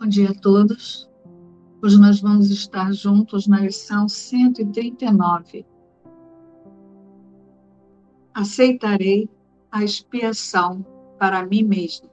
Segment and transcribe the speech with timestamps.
[0.00, 1.10] Bom dia a todos.
[1.82, 5.66] Hoje nós vamos estar juntos na lição 139.
[8.32, 9.28] Aceitarei
[9.70, 10.82] a expiação
[11.18, 12.08] para mim mesmo.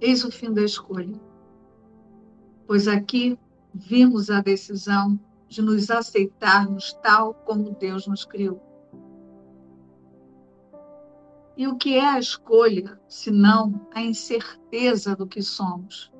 [0.00, 1.20] Eis o fim da escolha,
[2.66, 3.38] pois aqui
[3.74, 8.67] vimos a decisão de nos aceitarmos tal como Deus nos criou.
[11.58, 16.12] E o que é a escolha, senão a incerteza do que somos?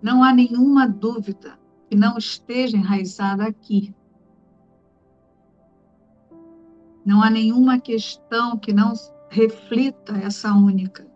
[0.00, 1.58] Não há nenhuma dúvida
[1.90, 3.94] que não esteja enraizada aqui.
[7.04, 8.94] Não há nenhuma questão que não
[9.28, 11.06] reflita essa única.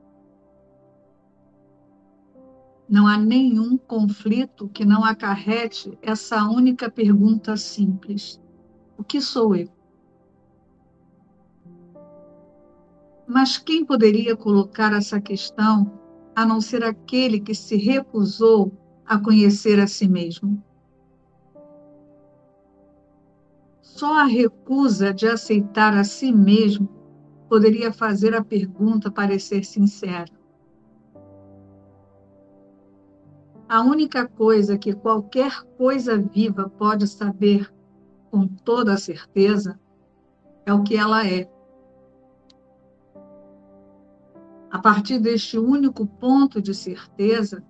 [2.87, 8.39] Não há nenhum conflito que não acarrete essa única pergunta simples:
[8.99, 9.80] O que sou eu?
[13.33, 15.89] Mas quem poderia colocar essa questão
[16.35, 18.73] a não ser aquele que se recusou
[19.07, 20.61] a conhecer a si mesmo?
[23.81, 26.89] Só a recusa de aceitar a si mesmo
[27.49, 30.33] poderia fazer a pergunta parecer sincera.
[33.69, 37.73] A única coisa que qualquer coisa viva pode saber
[38.29, 39.79] com toda certeza
[40.67, 41.49] é o que ela é
[44.71, 47.65] A partir deste único ponto de certeza,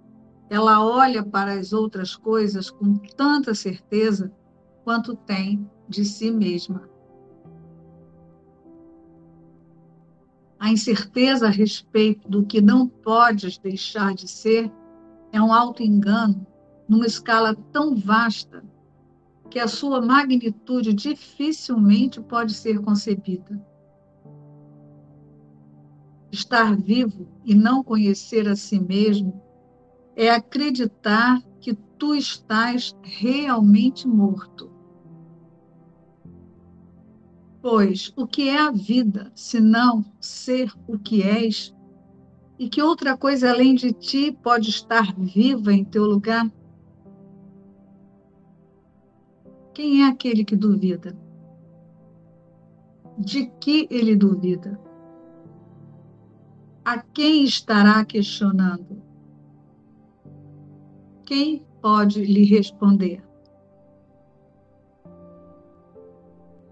[0.51, 4.33] ela olha para as outras coisas com tanta certeza
[4.85, 6.89] quanto tem de si mesma.
[10.59, 14.71] A incerteza a respeito do que não podes deixar de ser
[15.33, 16.47] é um auto-engano
[16.87, 18.63] numa escala tão vasta
[19.49, 23.70] que a sua magnitude dificilmente pode ser concebida.
[26.33, 29.43] Estar vivo e não conhecer a si mesmo
[30.15, 34.71] é acreditar que tu estás realmente morto.
[37.63, 41.75] Pois o que é a vida, se não ser o que és?
[42.59, 46.51] E que outra coisa além de ti pode estar viva em teu lugar?
[49.75, 51.17] Quem é aquele que duvida?
[53.19, 54.90] De que ele duvida?
[56.85, 59.03] A quem estará questionando?
[61.25, 63.23] Quem pode lhe responder?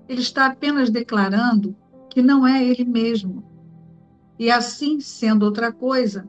[0.09, 1.77] Ele está apenas declarando
[2.09, 3.45] que não é ele mesmo.
[4.39, 6.29] E assim, sendo outra coisa,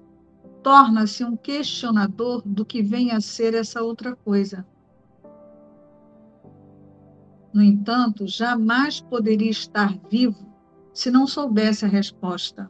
[0.62, 4.68] torna-se um questionador do que vem a ser essa outra coisa.
[7.54, 10.46] No entanto, jamais poderia estar vivo
[10.94, 12.70] se não soubesse a resposta.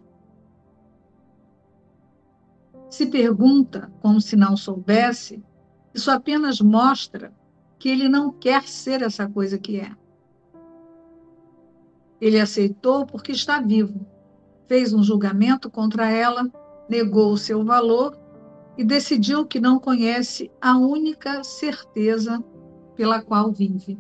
[2.90, 5.44] Se pergunta como se não soubesse,
[5.94, 7.32] isso apenas mostra
[7.78, 9.92] que ele não quer ser essa coisa que é.
[12.20, 14.06] Ele aceitou porque está vivo,
[14.68, 16.52] fez um julgamento contra ela,
[16.90, 18.18] negou o seu valor
[18.78, 22.44] e decidiu que não conhece a única certeza
[22.96, 23.98] pela qual vive.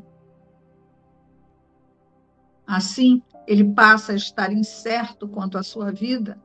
[2.65, 6.41] Assim, ele passa a estar incerto quanto à sua vida,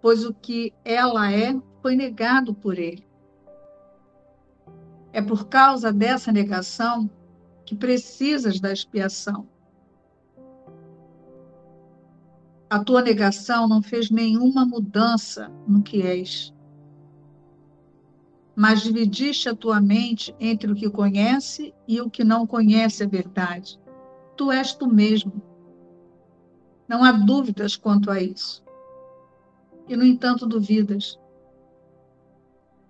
[0.00, 3.04] pois o que ela é foi negado por ele.
[5.12, 7.10] É por causa dessa negação
[7.66, 9.46] que precisas da expiação.
[12.70, 16.54] A tua negação não fez nenhuma mudança no que és,
[18.56, 23.06] mas dividiste a tua mente entre o que conhece e o que não conhece a
[23.06, 23.78] verdade.
[24.36, 25.42] Tu és tu mesmo.
[26.88, 28.62] Não há dúvidas quanto a isso.
[29.88, 31.18] E, no entanto, duvidas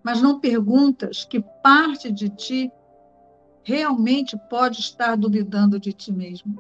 [0.03, 2.73] mas não perguntas que parte de ti
[3.63, 6.57] realmente pode estar duvidando de ti mesmo.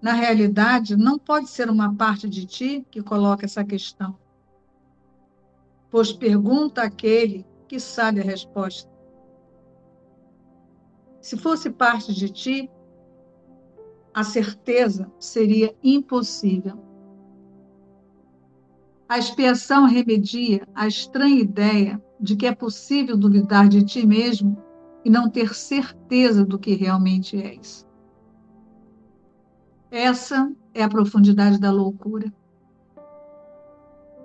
[0.00, 4.18] Na realidade, não pode ser uma parte de ti que coloca essa questão.
[5.88, 8.90] Pois pergunta aquele que sabe a resposta.
[11.20, 12.70] Se fosse parte de ti,
[14.12, 16.91] a certeza seria impossível.
[19.12, 24.56] A expiação remedia a estranha ideia de que é possível duvidar de ti mesmo
[25.04, 27.86] e não ter certeza do que realmente és.
[29.90, 32.32] Essa é a profundidade da loucura.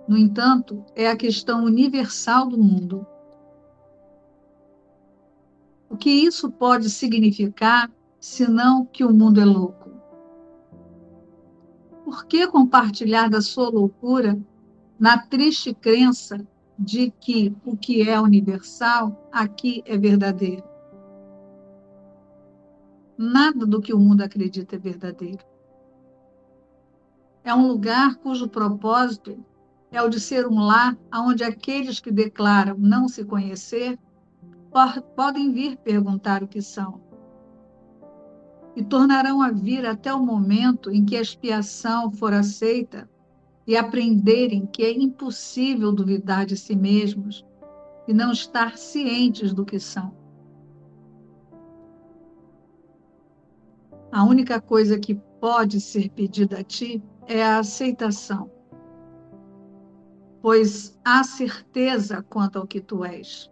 [0.07, 3.05] No entanto, é a questão universal do mundo.
[5.89, 7.91] O que isso pode significar,
[8.21, 9.91] senão que o mundo é louco?
[12.05, 14.39] Por que compartilhar da sua loucura
[14.99, 16.45] na triste crença
[16.77, 20.63] de que o que é universal aqui é verdadeiro?
[23.17, 25.43] Nada do que o mundo acredita é verdadeiro.
[27.43, 29.43] É um lugar cujo propósito
[29.91, 33.97] é o de ser um lar onde aqueles que declaram não se conhecer
[35.15, 37.01] podem vir perguntar o que são.
[38.75, 43.09] E tornarão a vir até o momento em que a expiação for aceita
[43.67, 47.45] e aprenderem que é impossível duvidar de si mesmos
[48.07, 50.15] e não estar cientes do que são.
[54.09, 58.49] A única coisa que pode ser pedida a ti é a aceitação,
[60.41, 63.51] pois há certeza quanto ao que tu és.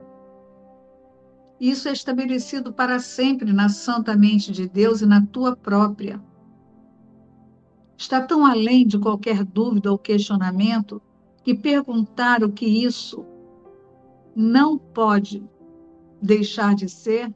[1.60, 6.22] Isso é estabelecido para sempre na santa mente de Deus e na tua própria.
[7.98, 11.02] Está tão além de qualquer dúvida ou questionamento
[11.44, 13.26] que perguntar o que isso
[14.36, 15.44] não pode
[16.22, 17.34] deixar de ser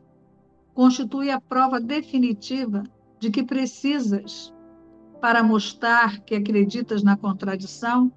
[0.74, 2.84] constitui a prova definitiva
[3.20, 4.54] de que precisas
[5.20, 8.12] para mostrar que acreditas na contradição,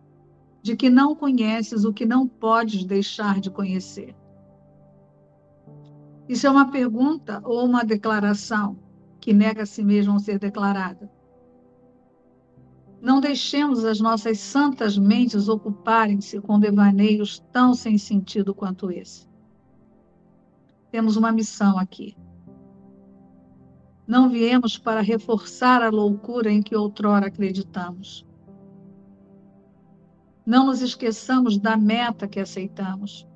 [0.62, 4.14] de que não conheces o que não podes deixar de conhecer.
[6.28, 8.78] Isso é uma pergunta ou uma declaração
[9.20, 11.10] que nega a si mesmo ser declarada.
[13.02, 19.28] Não deixemos as nossas santas mentes ocuparem-se com devaneios tão sem sentido quanto esse.
[20.90, 22.16] Temos uma missão aqui
[24.06, 28.26] não viemos para reforçar a loucura em que outrora acreditamos.
[30.44, 33.26] Não nos esqueçamos da meta que aceitamos.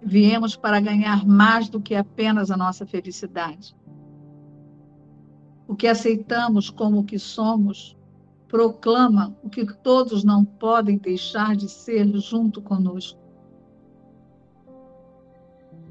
[0.00, 3.76] Viemos para ganhar mais do que apenas a nossa felicidade.
[5.72, 7.96] O que aceitamos como o que somos
[8.46, 13.18] proclama o que todos não podem deixar de ser junto conosco.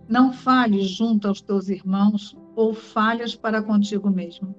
[0.07, 4.53] Não fales junto aos teus irmãos ou falhas para contigo mesmo.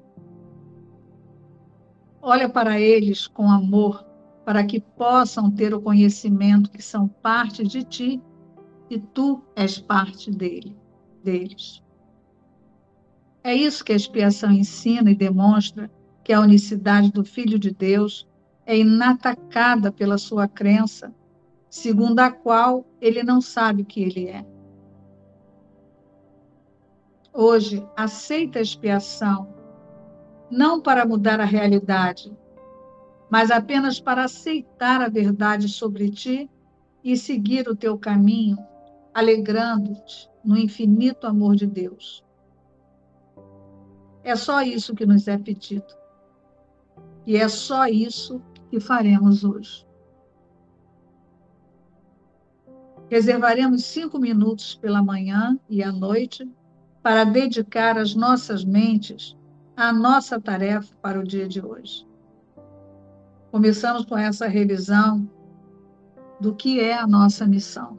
[2.21, 4.05] Olha para eles com amor,
[4.45, 8.21] para que possam ter o conhecimento que são parte de ti
[8.91, 10.77] e tu és parte dele,
[11.23, 11.81] deles.
[13.45, 15.91] É isso que a expiação ensina e demonstra
[16.23, 18.29] que a unicidade do Filho de Deus
[18.65, 21.13] é inatacada pela sua crença,
[21.69, 24.47] segundo a qual ele não sabe o que ele é.
[27.35, 29.49] Hoje, aceita a expiação,
[30.51, 32.33] não para mudar a realidade,
[33.31, 36.49] mas apenas para aceitar a verdade sobre ti
[37.03, 38.59] e seguir o teu caminho,
[39.13, 42.23] alegrando-te no infinito amor de Deus.
[44.25, 45.95] É só isso que nos é pedido.
[47.27, 48.41] E é só isso
[48.71, 49.87] que faremos hoje.
[53.11, 56.51] Reservaremos cinco minutos pela manhã e à noite
[57.03, 59.37] para dedicar as nossas mentes
[59.77, 62.07] à nossa tarefa para o dia de hoje.
[63.51, 65.29] Começamos com essa revisão
[66.41, 67.99] do que é a nossa missão.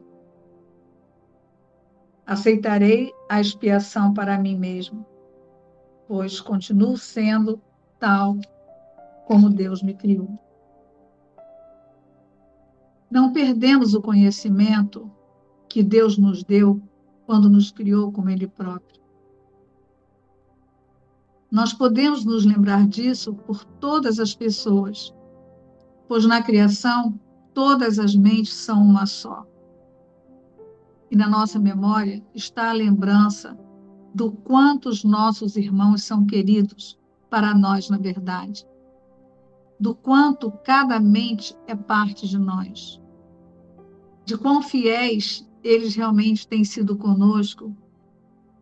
[2.25, 5.05] Aceitarei a expiação para mim mesmo,
[6.07, 7.61] pois continuo sendo
[7.99, 8.37] tal
[9.25, 10.39] como Deus me criou.
[13.09, 15.09] Não perdemos o conhecimento
[15.69, 16.81] que Deus nos deu
[17.25, 19.01] quando nos criou como Ele próprio.
[21.49, 25.13] Nós podemos nos lembrar disso por todas as pessoas,
[26.07, 27.19] pois na criação
[27.53, 29.45] todas as mentes são uma só.
[31.11, 33.55] E na nossa memória está a lembrança
[34.13, 38.65] do quanto os nossos irmãos são queridos para nós, na verdade.
[39.79, 43.01] Do quanto cada mente é parte de nós.
[44.23, 47.75] De quão fiéis eles realmente têm sido conosco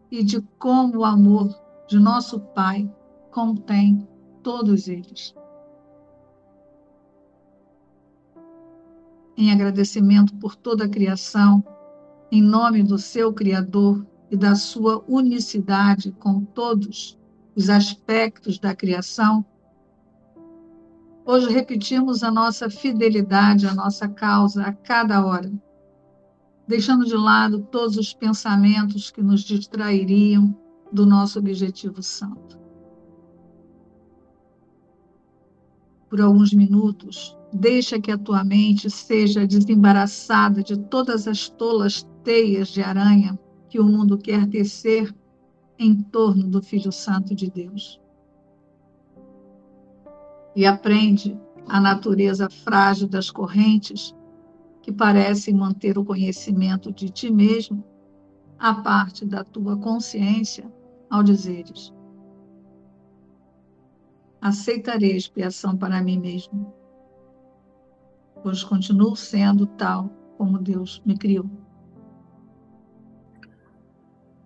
[0.09, 1.53] e de como o amor
[1.87, 2.89] de nosso Pai
[3.31, 4.07] contém
[4.41, 5.35] todos eles.
[9.35, 11.63] Em agradecimento por toda a criação,
[12.31, 17.19] em nome do seu Criador e da sua unicidade com todos
[17.55, 19.45] os aspectos da criação,
[21.25, 25.51] hoje repetimos a nossa fidelidade à nossa causa a cada hora
[26.71, 30.55] deixando de lado todos os pensamentos que nos distrairiam
[30.89, 32.57] do nosso objetivo santo.
[36.09, 42.69] Por alguns minutos, deixa que a tua mente seja desembaraçada de todas as tolas teias
[42.69, 43.37] de aranha
[43.71, 45.11] que o mundo quer tecer
[45.79, 47.99] em torno do Filho Santo de Deus.
[50.55, 54.15] e aprende a natureza frágil das correntes
[54.81, 57.83] que parecem manter o conhecimento de ti mesmo
[58.59, 60.71] a parte da tua consciência
[61.09, 61.93] ao dizeres:
[64.41, 66.73] Aceitarei expiação para mim mesmo,
[68.43, 71.49] pois continuo sendo tal como Deus me criou.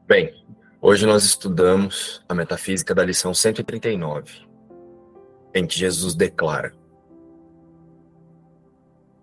[0.08, 0.32] Bem,
[0.80, 4.48] hoje nós estudamos a metafísica da lição 139,
[5.52, 6.76] em que Jesus declara: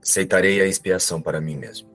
[0.03, 1.89] Aceitarei a expiação para mim mesmo.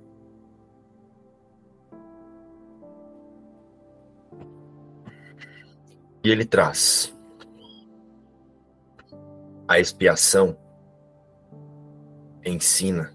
[6.23, 7.13] E ele traz
[9.67, 10.57] a expiação,
[12.45, 13.13] ensina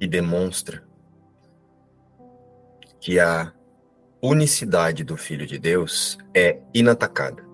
[0.00, 0.84] e demonstra
[3.00, 3.54] que a
[4.26, 7.44] unicidade do Filho de Deus é inatacada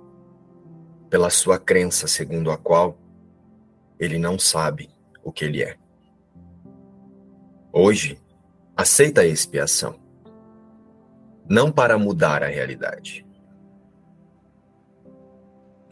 [1.08, 2.96] pela sua crença segundo a qual
[3.98, 4.88] ele não sabe
[5.24, 5.76] o que ele é.
[7.72, 8.22] Hoje,
[8.76, 9.98] aceita a expiação,
[11.48, 13.26] não para mudar a realidade,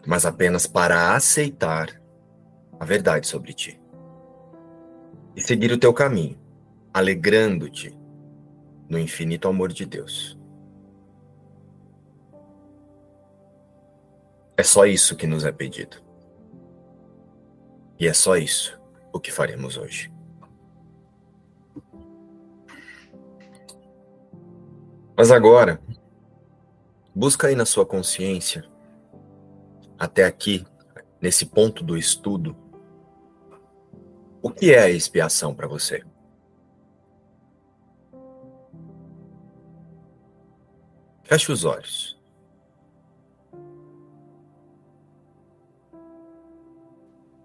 [0.07, 2.01] mas apenas para aceitar
[2.79, 3.81] a verdade sobre ti
[5.35, 6.39] e seguir o teu caminho,
[6.95, 7.99] alegrando-te
[8.89, 10.38] no infinito amor de Deus.
[14.59, 16.03] É só isso que nos é pedido.
[17.97, 18.77] E é só isso
[19.13, 20.13] o que faremos hoje.
[25.17, 25.81] Mas agora,
[27.15, 28.69] busca aí na sua consciência,
[29.97, 30.67] até aqui,
[31.21, 32.57] nesse ponto do estudo,
[34.43, 36.05] o que é a expiação para você?
[41.23, 42.18] Feche os olhos.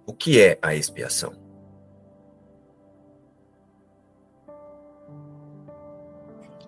[0.06, 1.44] O que é a expiação?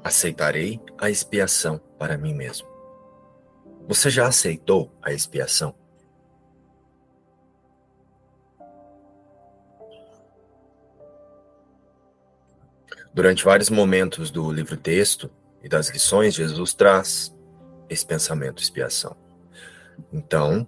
[0.05, 2.67] aceitarei a expiação para mim mesmo.
[3.87, 5.73] Você já aceitou a expiação?
[13.11, 15.31] Durante vários momentos do livro-texto
[15.63, 17.35] e das lições, Jesus traz
[17.89, 19.17] esse pensamento expiação.
[20.13, 20.67] Então,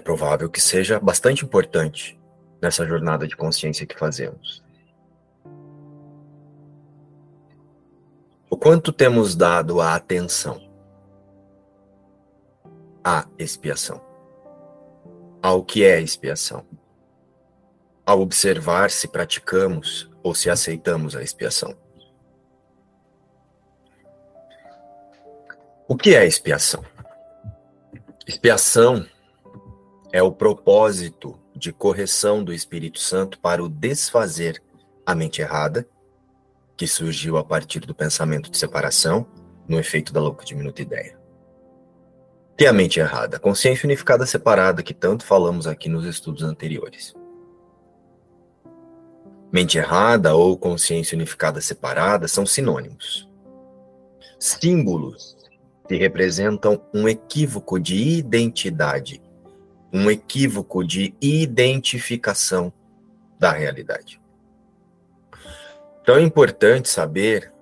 [0.00, 2.18] é provável que seja bastante importante
[2.60, 4.64] nessa jornada de consciência que fazemos.
[8.48, 10.58] O quanto temos dado a atenção
[13.04, 14.00] à expiação?
[15.42, 16.66] Ao que é expiação?
[18.04, 21.76] Ao observar se praticamos ou se aceitamos a expiação.
[25.86, 26.84] O que é expiação?
[28.26, 29.06] Expiação
[30.12, 34.62] é o propósito de correção do Espírito Santo para o desfazer
[35.04, 35.86] a mente errada
[36.76, 39.26] que surgiu a partir do pensamento de separação,
[39.68, 41.18] no efeito da louca diminuta ideia.
[42.56, 47.14] Que é a mente errada, consciência unificada separada que tanto falamos aqui nos estudos anteriores.
[49.52, 53.28] Mente errada ou consciência unificada separada são sinônimos.
[54.38, 55.36] Símbolos
[55.86, 59.19] que representam um equívoco de identidade,
[59.92, 62.72] um equívoco de identificação
[63.38, 64.20] da realidade.
[66.02, 67.52] Então é importante saber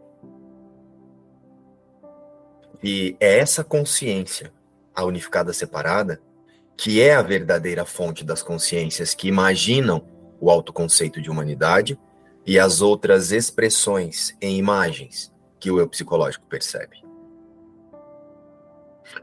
[2.80, 4.52] que é essa consciência,
[4.94, 6.20] a unificada separada,
[6.76, 10.06] que é a verdadeira fonte das consciências que imaginam
[10.40, 11.98] o autoconceito de humanidade
[12.46, 17.07] e as outras expressões em imagens que o eu psicológico percebe.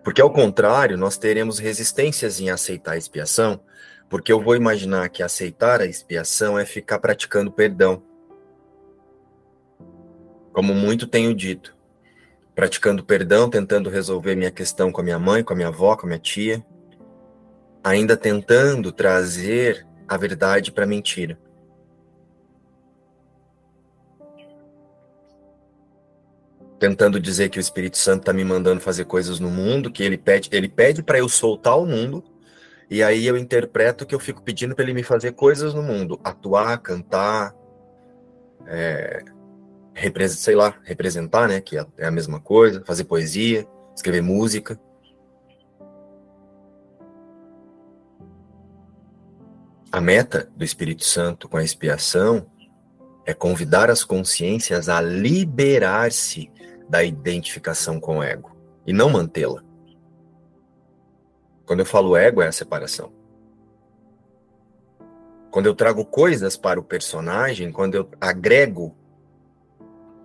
[0.03, 3.59] Porque, ao contrário, nós teremos resistências em aceitar a expiação,
[4.09, 8.01] porque eu vou imaginar que aceitar a expiação é ficar praticando perdão
[10.55, 11.75] como muito tenho dito,
[12.55, 16.05] praticando perdão, tentando resolver minha questão com a minha mãe, com a minha avó, com
[16.05, 16.65] a minha tia,
[17.83, 21.37] ainda tentando trazer a verdade para a mentira.
[26.85, 30.19] Tentando dizer que o Espírito Santo está me mandando fazer coisas no mundo, que ele
[30.19, 32.23] pede, ele pede para eu soltar o mundo,
[32.87, 36.19] e aí eu interpreto que eu fico pedindo para ele me fazer coisas no mundo,
[36.23, 37.55] atuar, cantar,
[38.67, 39.23] é,
[40.29, 44.79] sei lá, representar, né, que é, é a mesma coisa, fazer poesia, escrever música.
[49.91, 52.45] A meta do Espírito Santo com a expiação
[53.25, 56.53] é convidar as consciências a liberar-se
[56.89, 59.63] da identificação com o ego e não mantê-la.
[61.65, 63.11] Quando eu falo ego, é a separação.
[65.49, 68.95] Quando eu trago coisas para o personagem, quando eu agrego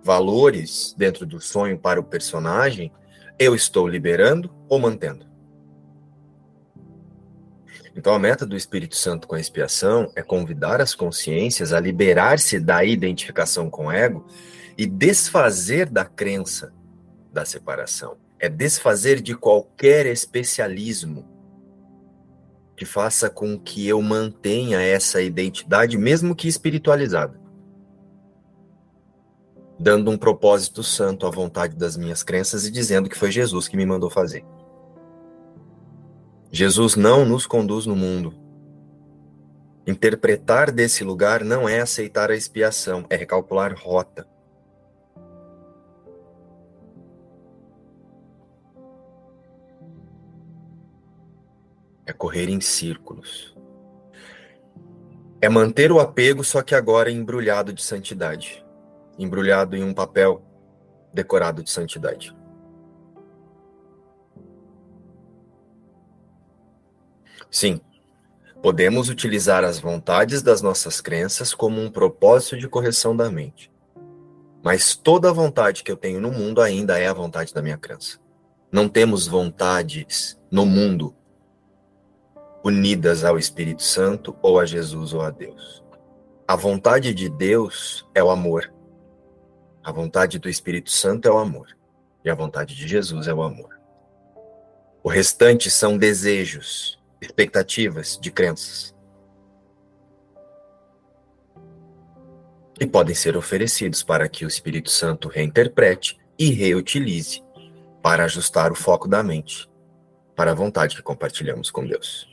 [0.03, 2.91] valores dentro do sonho para o personagem,
[3.39, 5.25] eu estou liberando ou mantendo?
[7.95, 12.59] Então, a meta do Espírito Santo com a expiação é convidar as consciências a liberar-se
[12.59, 14.25] da identificação com o ego
[14.81, 16.73] e desfazer da crença
[17.31, 18.17] da separação.
[18.39, 21.23] É desfazer de qualquer especialismo
[22.75, 27.39] que faça com que eu mantenha essa identidade, mesmo que espiritualizada,
[29.79, 33.77] dando um propósito santo à vontade das minhas crenças e dizendo que foi Jesus que
[33.77, 34.43] me mandou fazer.
[36.51, 38.33] Jesus não nos conduz no mundo.
[39.85, 44.30] Interpretar desse lugar não é aceitar a expiação, é recalcular rota.
[52.05, 53.55] É correr em círculos.
[55.39, 58.63] É manter o apego, só que agora embrulhado de santidade
[59.17, 60.41] embrulhado em um papel
[61.13, 62.35] decorado de santidade.
[67.49, 67.81] Sim,
[68.61, 73.71] podemos utilizar as vontades das nossas crenças como um propósito de correção da mente.
[74.63, 77.77] Mas toda a vontade que eu tenho no mundo ainda é a vontade da minha
[77.77, 78.19] crença.
[78.71, 81.13] Não temos vontades no mundo
[82.63, 85.83] unidas ao Espírito Santo ou a Jesus ou a Deus.
[86.47, 88.71] A vontade de Deus é o amor.
[89.83, 91.77] A vontade do Espírito Santo é o amor.
[92.23, 93.79] E a vontade de Jesus é o amor.
[95.03, 98.93] O restante são desejos, expectativas de crenças.
[102.79, 107.43] E podem ser oferecidos para que o Espírito Santo reinterprete e reutilize
[108.01, 109.69] para ajustar o foco da mente
[110.35, 112.27] para a vontade que compartilhamos com Deus.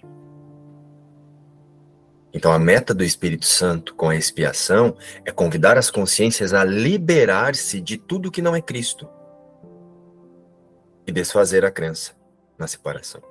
[2.33, 7.81] Então, a meta do Espírito Santo com a expiação é convidar as consciências a liberar-se
[7.81, 9.09] de tudo que não é Cristo
[11.07, 12.13] e desfazer a crença
[12.59, 13.23] na separação.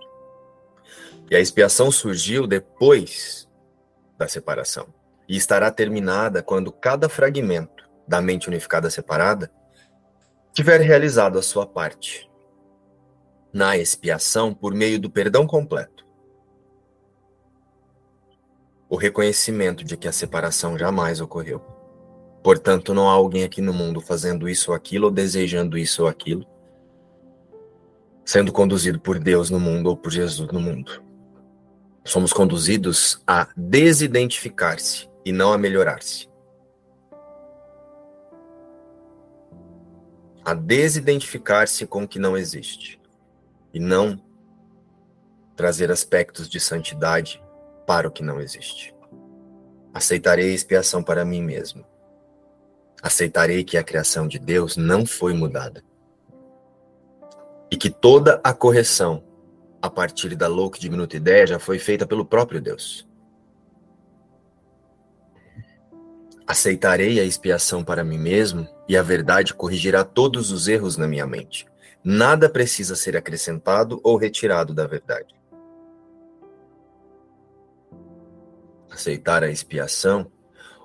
[1.29, 3.47] E a expiação surgiu depois
[4.17, 4.88] da separação
[5.27, 9.51] e estará terminada quando cada fragmento da mente unificada separada
[10.53, 12.27] tiver realizado a sua parte
[13.53, 15.96] na expiação por meio do perdão completo
[18.89, 21.60] o reconhecimento de que a separação jamais ocorreu.
[22.41, 26.08] Portanto, não há alguém aqui no mundo fazendo isso ou aquilo, ou desejando isso ou
[26.08, 26.45] aquilo,
[28.23, 31.04] sendo conduzido por Deus no mundo ou por Jesus no mundo.
[32.06, 36.30] Somos conduzidos a desidentificar-se e não a melhorar-se.
[40.45, 43.02] A desidentificar-se com o que não existe
[43.73, 44.17] e não
[45.58, 47.43] trazer aspectos de santidade
[47.88, 48.93] para o que não existe.
[49.93, 51.86] Aceitarei a expiação para mim mesmo.
[53.02, 55.82] Aceitarei que a criação de Deus não foi mudada.
[57.71, 59.23] E que toda a correção,
[59.82, 63.08] a partir da louca e diminuta ideia, já foi feita pelo próprio Deus.
[66.45, 71.26] Aceitarei a expiação para mim mesmo e a verdade corrigirá todos os erros na minha
[71.26, 71.65] mente.
[72.04, 75.38] Nada precisa ser acrescentado ou retirado da verdade.
[78.89, 80.32] Aceitar a expiação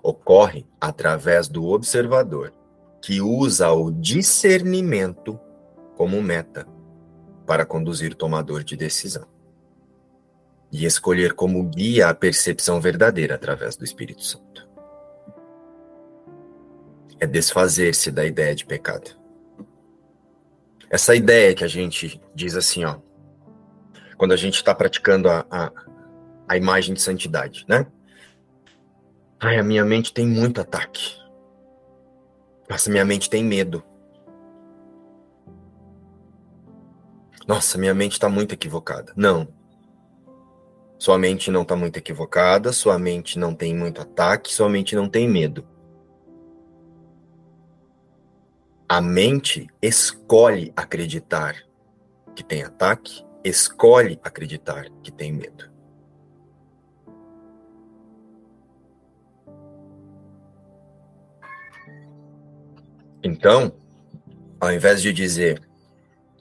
[0.03, 2.53] ocorre através do observador,
[3.01, 5.39] que usa o discernimento
[5.97, 6.67] como meta
[7.47, 9.27] para conduzir o tomador de decisão
[10.73, 14.69] e escolher como guia a percepção verdadeira através do Espírito Santo.
[17.21, 19.11] É desfazer-se da ideia de pecado.
[20.91, 22.99] Essa ideia que a gente diz assim, ó,
[24.17, 25.73] quando a gente está praticando a, a,
[26.53, 27.87] a imagem de santidade, né?
[29.41, 31.17] Ai, a minha mente tem muito ataque.
[32.69, 33.83] Nossa, minha mente tem medo.
[37.49, 39.13] Nossa, minha mente está muito equivocada.
[39.17, 39.49] Não.
[40.99, 45.09] Sua mente não está muito equivocada, sua mente não tem muito ataque, sua mente não
[45.09, 45.67] tem medo.
[48.87, 51.57] A mente escolhe acreditar
[52.37, 55.72] que tem ataque, escolhe acreditar que tem medo.
[63.23, 63.73] Então,
[64.61, 65.63] ao invés de dizer,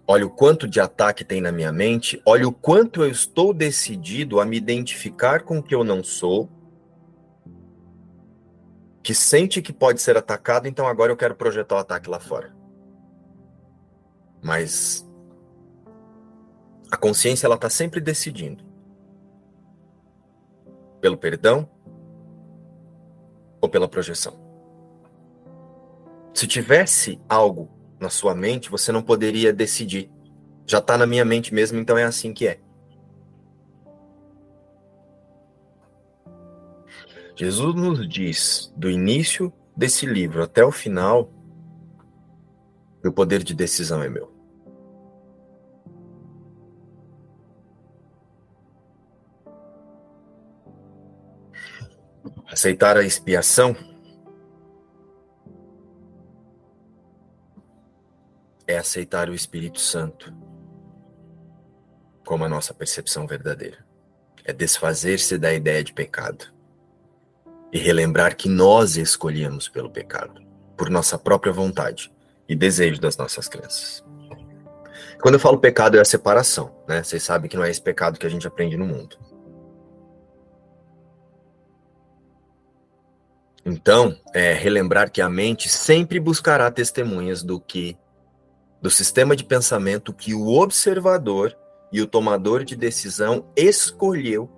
[0.08, 4.40] olha o quanto de ataque tem na minha mente, olha o quanto eu estou decidido
[4.40, 6.50] a me identificar com o que eu não sou,
[9.04, 12.56] que sente que pode ser atacado, então agora eu quero projetar o ataque lá fora.
[14.42, 15.08] Mas
[16.92, 18.64] a consciência ela está sempre decidindo
[21.00, 21.70] pelo perdão
[23.60, 24.41] ou pela projeção?
[26.34, 30.10] Se tivesse algo na sua mente, você não poderia decidir.
[30.66, 32.60] Já está na minha mente mesmo, então é assim que é.
[37.36, 41.32] Jesus nos diz, do início desse livro até o final,
[43.02, 44.32] que o poder de decisão é meu.
[52.48, 53.76] Aceitar a expiação
[58.72, 60.34] é aceitar o Espírito Santo
[62.26, 63.86] como a nossa percepção verdadeira.
[64.46, 66.46] É desfazer-se da ideia de pecado
[67.72, 70.42] e relembrar que nós escolhemos pelo pecado,
[70.78, 72.12] por nossa própria vontade
[72.48, 74.04] e desejo das nossas crenças.
[75.22, 77.04] Quando eu falo pecado, é a separação, né?
[77.04, 79.18] Vocês sabem que não é esse pecado que a gente aprende no mundo.
[83.64, 87.96] Então, é relembrar que a mente sempre buscará testemunhas do que
[88.82, 91.56] do sistema de pensamento que o observador
[91.92, 94.50] e o tomador de decisão escolheu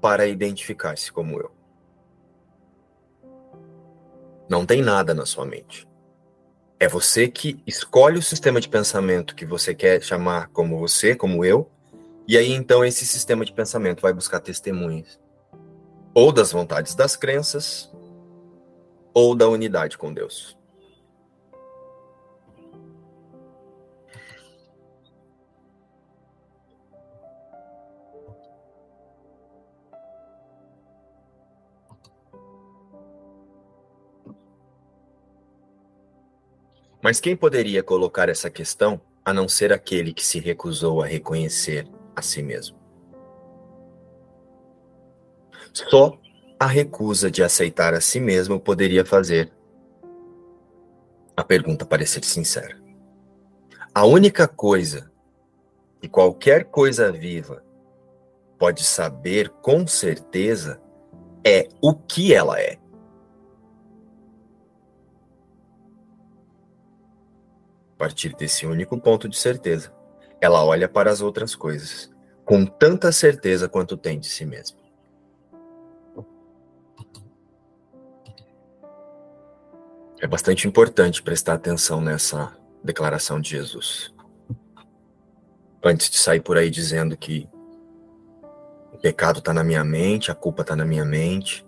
[0.00, 1.50] para identificar-se como eu.
[4.48, 5.86] Não tem nada na sua mente.
[6.80, 11.44] É você que escolhe o sistema de pensamento que você quer chamar como você, como
[11.44, 11.68] eu,
[12.26, 15.18] e aí então esse sistema de pensamento vai buscar testemunhas
[16.14, 17.92] ou das vontades das crenças
[19.12, 20.57] ou da unidade com Deus.
[37.02, 41.86] Mas quem poderia colocar essa questão a não ser aquele que se recusou a reconhecer
[42.14, 42.76] a si mesmo?
[45.72, 46.18] Só
[46.58, 49.52] a recusa de aceitar a si mesmo poderia fazer
[51.36, 52.76] a pergunta parecer sincera.
[53.94, 55.10] A única coisa
[56.00, 57.62] que qualquer coisa viva
[58.58, 60.80] pode saber com certeza
[61.44, 62.76] é o que ela é.
[67.98, 69.92] Partir desse único ponto de certeza,
[70.40, 72.10] ela olha para as outras coisas
[72.48, 74.78] com tanta certeza quanto tem de si mesma.
[80.18, 84.14] É bastante importante prestar atenção nessa declaração de Jesus.
[85.84, 87.46] Antes de sair por aí dizendo que
[88.94, 91.66] o pecado está na minha mente, a culpa está na minha mente,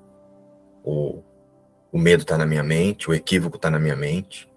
[0.83, 1.23] o,
[1.93, 4.50] o medo está na minha mente, o equívoco está na minha mente.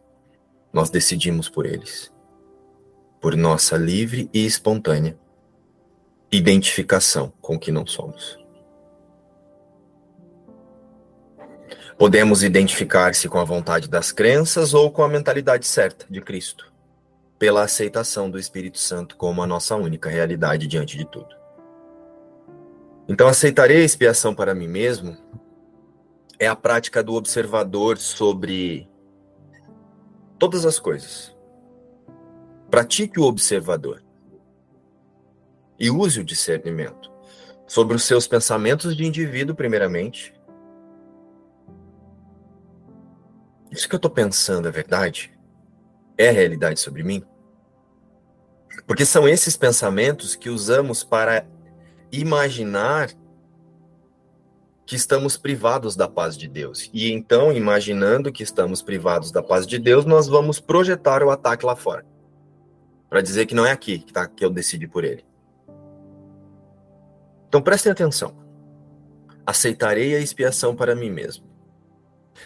[0.74, 2.12] Nós decidimos por eles,
[3.22, 5.18] por nossa livre e espontânea
[6.32, 8.40] identificação com o que não somos.
[11.96, 16.74] Podemos identificar-se com a vontade das crenças ou com a mentalidade certa de Cristo,
[17.38, 21.36] pela aceitação do Espírito Santo como a nossa única realidade diante de tudo.
[23.08, 25.16] Então, aceitarei a expiação para mim mesmo
[26.40, 28.90] é a prática do observador sobre
[30.44, 31.34] todas as coisas.
[32.70, 34.04] Pratique o observador
[35.80, 37.10] e use o discernimento
[37.66, 40.34] sobre os seus pensamentos de indivíduo, primeiramente.
[43.72, 45.34] Isso que eu estou pensando é verdade?
[46.18, 47.24] É realidade sobre mim?
[48.86, 51.48] Porque são esses pensamentos que usamos para
[52.12, 53.12] imaginar
[54.86, 56.90] que estamos privados da paz de Deus.
[56.94, 61.66] E então, imaginando que estamos privados da paz de Deus, nós vamos projetar o ataque
[61.66, 62.06] lá fora.
[63.10, 65.26] Para dizer que não é aqui que, tá, que eu decidi por ele.
[67.48, 68.36] Então prestem atenção.
[69.46, 71.46] Aceitarei a expiação para mim mesmo.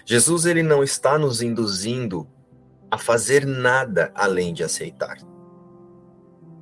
[0.06, 2.28] Jesus ele não está nos induzindo
[2.92, 5.18] a fazer nada além de aceitar.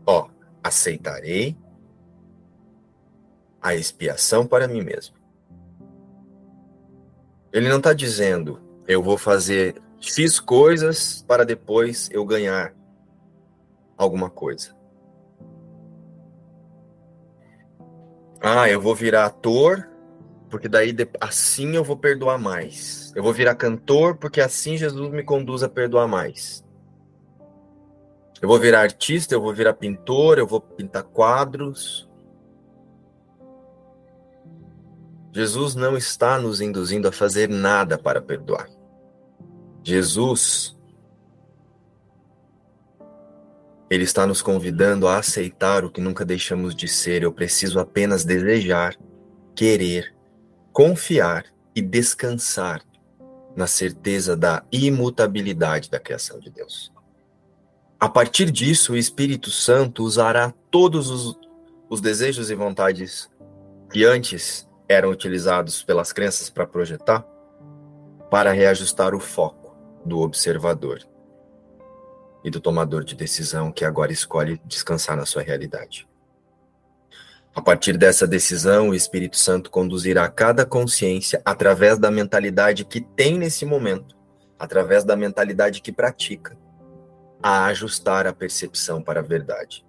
[0.05, 0.29] Ó,
[0.63, 1.57] aceitarei
[3.61, 5.14] a expiação para mim mesmo.
[7.55, 12.75] Ele não está dizendo, eu vou fazer X coisas para depois eu ganhar
[13.97, 14.75] alguma coisa.
[18.41, 19.89] Ah, eu vou virar ator,
[20.49, 23.13] porque daí assim eu vou perdoar mais.
[23.15, 26.61] Eu vou virar cantor, porque assim Jesus me conduz a perdoar mais.
[28.41, 32.05] Eu vou virar artista, eu vou virar pintor, eu vou pintar quadros.
[35.35, 38.69] Jesus não está nos induzindo a fazer nada para perdoar.
[39.83, 40.73] Jesus
[43.89, 47.21] ele está nos convidando a aceitar o que nunca deixamos de ser.
[47.21, 48.95] Eu preciso apenas desejar,
[49.53, 50.15] querer,
[50.71, 51.43] confiar
[51.75, 52.81] e descansar
[53.57, 56.93] na certeza da imutabilidade da criação de Deus.
[57.99, 61.37] A partir disso, o Espírito Santo usará todos os,
[61.89, 63.29] os desejos e vontades
[63.91, 67.25] que antes eram utilizados pelas crenças para projetar,
[68.29, 70.99] para reajustar o foco do observador
[72.43, 76.07] e do tomador de decisão que agora escolhe descansar na sua realidade.
[77.55, 83.39] A partir dessa decisão, o Espírito Santo conduzirá cada consciência através da mentalidade que tem
[83.39, 84.15] nesse momento,
[84.59, 86.57] através da mentalidade que pratica,
[87.41, 89.85] a ajustar a percepção para a verdade.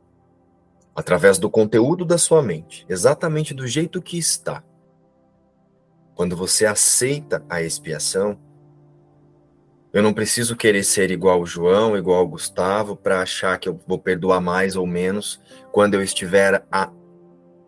[0.95, 4.63] Através do conteúdo da sua mente, exatamente do jeito que está.
[6.17, 8.39] Quando você aceita a expiação,
[9.93, 13.79] eu não preciso querer ser igual ao João, igual ao Gustavo, para achar que eu
[13.87, 15.39] vou perdoar mais ou menos
[15.71, 16.91] quando eu estiver a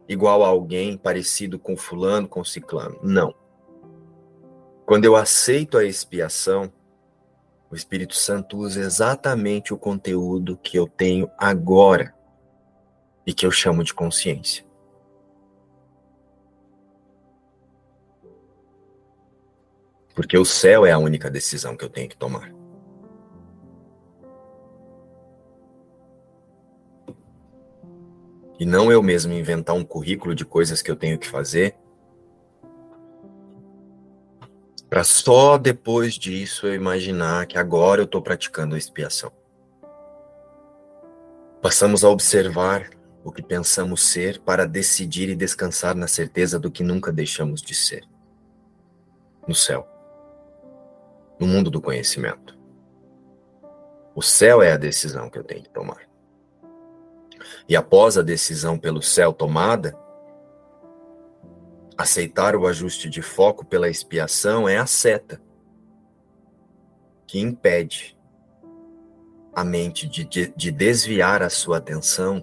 [0.08, 2.98] igual a alguém parecido com fulano, com ciclano.
[3.02, 3.34] Não.
[4.86, 6.72] Quando eu aceito a expiação,
[7.70, 12.14] o Espírito Santo usa exatamente o conteúdo que eu tenho agora
[13.26, 14.67] e que eu chamo de consciência.
[20.18, 22.52] Porque o céu é a única decisão que eu tenho que tomar.
[28.58, 31.76] e não eu mesmo inventar um currículo de coisas que eu tenho que fazer,
[34.90, 39.30] para só depois disso eu imaginar que agora eu estou praticando a expiação.
[41.62, 42.90] Passamos a observar
[43.22, 47.76] o que pensamos ser para decidir e descansar na certeza do que nunca deixamos de
[47.76, 48.02] ser.
[49.46, 49.97] No céu.
[51.38, 52.58] No mundo do conhecimento.
[54.14, 56.08] O céu é a decisão que eu tenho que tomar.
[57.68, 59.96] E após a decisão pelo céu tomada,
[61.96, 65.40] aceitar o ajuste de foco pela expiação é a seta
[67.26, 68.16] que impede
[69.54, 72.40] a mente de, de, de desviar a sua atenção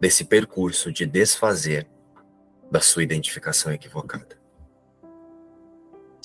[0.00, 1.88] desse percurso de desfazer
[2.70, 4.37] da sua identificação equivocada.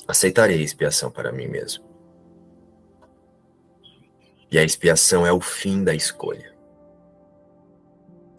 [0.07, 1.83] Aceitarei a expiação para mim mesmo.
[4.51, 6.53] E a expiação é o fim da escolha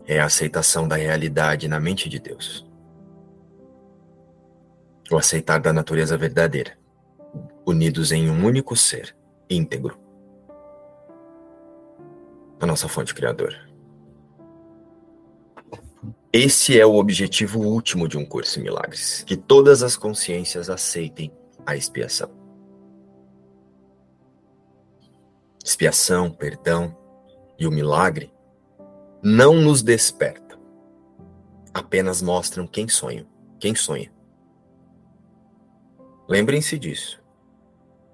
[0.07, 2.67] é a aceitação da realidade na mente de Deus.
[5.11, 6.77] O aceitar da natureza verdadeira,
[7.67, 9.17] unidos em um único ser,
[9.49, 9.99] íntegro.
[12.61, 13.69] A nossa fonte criadora.
[16.33, 21.33] Esse é o objetivo último de um curso em milagres: que todas as consciências aceitem
[21.67, 22.31] a expiação.
[25.65, 26.97] Expiação, perdão
[27.59, 28.33] e o milagre
[29.23, 30.59] não nos despertam,
[31.73, 33.27] apenas mostram quem sonha,
[33.59, 34.13] quem sonha.
[36.29, 37.23] Lembrem-se disso.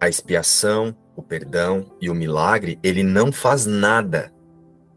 [0.01, 4.33] A expiação, o perdão e o milagre, ele não faz nada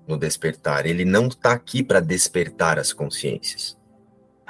[0.08, 3.78] no despertar, ele não está aqui para despertar as consciências.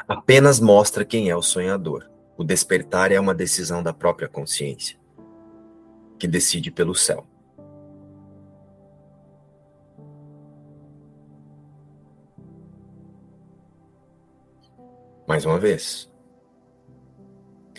[0.08, 2.10] Apenas mostra quem é o sonhador.
[2.36, 4.98] O despertar é uma decisão da própria consciência,
[6.18, 7.28] que decide pelo céu.
[15.28, 16.12] Mais uma vez,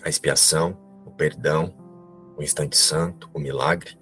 [0.02, 1.74] a expiação, o perdão,
[2.36, 3.98] o instante santo, o milagre,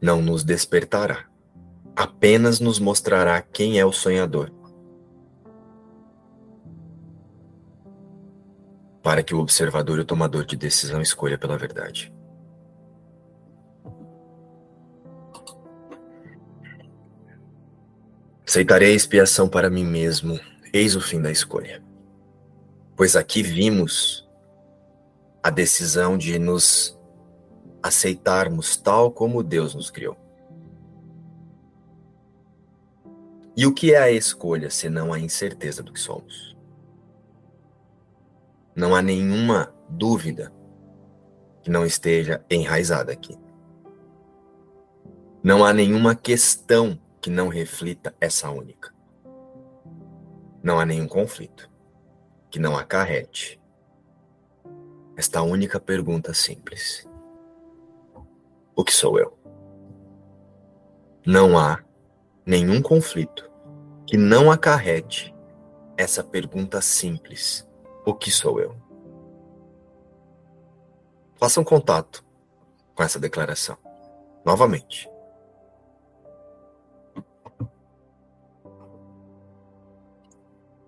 [0.00, 1.26] não nos despertará,
[1.94, 4.59] apenas nos mostrará quem é o sonhador.
[9.02, 12.12] Para que o observador e o tomador de decisão escolha pela verdade.
[18.46, 20.38] Aceitarei a expiação para mim mesmo,
[20.72, 21.82] eis o fim da escolha.
[22.96, 24.28] Pois aqui vimos
[25.42, 26.98] a decisão de nos
[27.82, 30.16] aceitarmos tal como Deus nos criou.
[33.56, 36.49] E o que é a escolha senão a incerteza do que somos?
[38.80, 40.50] Não há nenhuma dúvida
[41.62, 43.38] que não esteja enraizada aqui.
[45.42, 48.90] Não há nenhuma questão que não reflita essa única.
[50.62, 51.70] Não há nenhum conflito
[52.50, 53.60] que não acarrete
[55.14, 57.06] esta única pergunta simples:
[58.74, 59.38] O que sou eu?
[61.26, 61.84] Não há
[62.46, 63.50] nenhum conflito
[64.06, 65.34] que não acarrete
[65.98, 67.68] essa pergunta simples:
[68.04, 68.76] O que sou eu?
[71.38, 72.24] Façam contato
[72.94, 73.76] com essa declaração.
[74.44, 75.08] Novamente.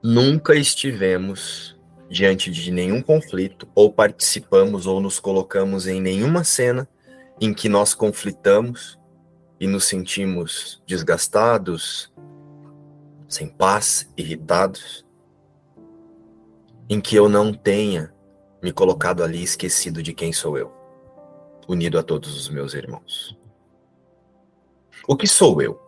[0.03, 1.79] Nunca estivemos
[2.11, 6.87] diante de nenhum conflito, ou participamos ou nos colocamos em nenhuma cena
[7.41, 8.99] em que nós conflitamos
[9.59, 12.13] e nos sentimos desgastados,
[13.27, 15.07] sem paz, irritados,
[16.93, 18.13] em que eu não tenha
[18.63, 20.71] me colocado ali esquecido de quem sou eu,
[21.67, 23.35] unido a todos os meus irmãos.
[25.09, 25.81] O que sou eu?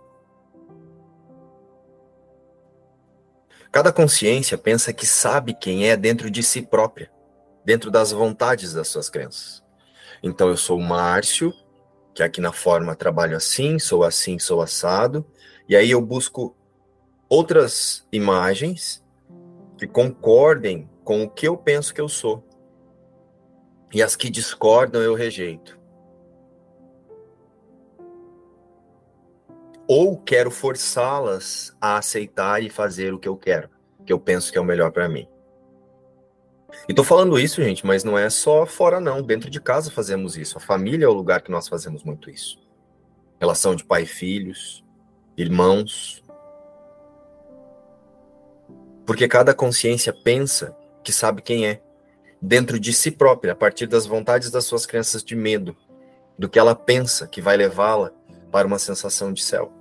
[3.71, 7.13] Cada consciência pensa que sabe quem é dentro de si própria,
[7.67, 9.63] dentro das vontades das suas crenças.
[10.23, 11.53] Então eu sou Márcio,
[12.15, 15.23] que aqui na forma trabalho assim, sou assim, sou assado,
[15.69, 16.57] e aí eu busco
[17.29, 19.05] outras imagens
[19.77, 22.43] que concordem com o que eu penso que eu sou.
[23.93, 25.79] E as que discordam eu rejeito.
[29.87, 33.69] ou quero forçá-las a aceitar e fazer o que eu quero,
[34.05, 35.29] que eu penso que é o melhor para mim.
[36.89, 40.37] E tô falando isso, gente, mas não é só fora não, dentro de casa fazemos
[40.37, 40.59] isso.
[40.59, 42.59] A família é o lugar que nós fazemos muito isso.
[43.39, 44.85] Relação de pai e filhos,
[45.37, 46.25] irmãos.
[49.07, 51.81] Porque cada consciência pensa que sabe quem é,
[52.41, 55.77] dentro de si própria, a partir das vontades das suas crenças de medo,
[56.39, 58.11] do que ela pensa que vai levá-la
[58.51, 59.73] para uma sensação de céu.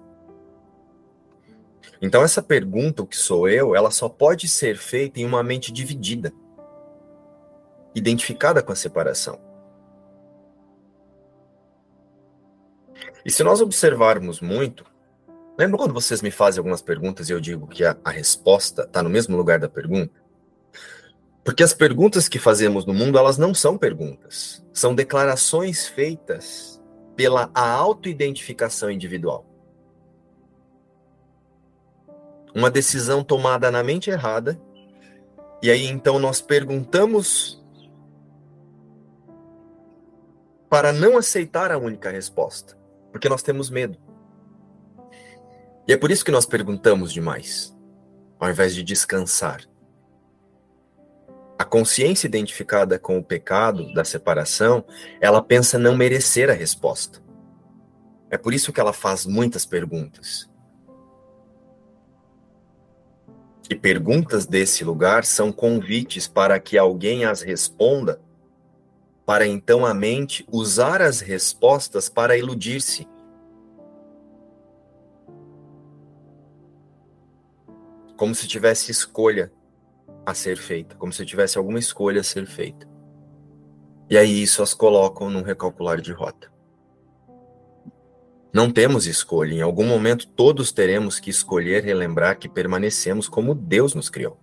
[2.01, 5.71] Então essa pergunta, o que sou eu, ela só pode ser feita em uma mente
[5.71, 6.33] dividida,
[7.95, 9.39] identificada com a separação.
[13.25, 14.86] E se nós observarmos muito,
[15.57, 19.01] lembra quando vocês me fazem algumas perguntas e eu digo que a, a resposta está
[19.01, 20.22] no mesmo lugar da pergunta?
[21.43, 26.82] Porque as perguntas que fazemos no mundo, elas não são perguntas, são declarações feitas
[27.15, 29.45] pela autoidentificação individual.
[32.56, 34.60] Uma decisão tomada na mente errada,
[35.62, 37.62] e aí então nós perguntamos
[40.69, 42.77] para não aceitar a única resposta,
[43.12, 43.97] porque nós temos medo.
[45.88, 47.77] E é por isso que nós perguntamos demais,
[48.39, 49.62] ao invés de descansar.
[51.63, 54.84] A consciência identificada com o pecado da separação,
[55.21, 57.23] ela pensa não merecer a resposta.
[58.30, 60.52] É por isso que ela faz muitas perguntas.
[63.69, 68.19] E perguntas desse lugar são convites para que alguém as responda,
[69.26, 73.08] para então a mente usar as respostas para iludir-se.
[78.17, 79.49] Como se tivesse escolha
[80.25, 82.88] a ser feita, como se tivesse alguma escolha a ser feita.
[84.09, 86.51] E aí isso as colocam num recalcular de rota.
[88.53, 93.95] Não temos escolha, em algum momento todos teremos que escolher relembrar que permanecemos como Deus
[93.95, 94.38] nos criou.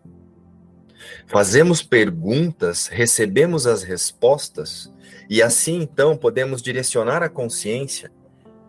[1.26, 4.92] Fazemos perguntas, recebemos as respostas,
[5.28, 8.10] e assim então podemos direcionar a consciência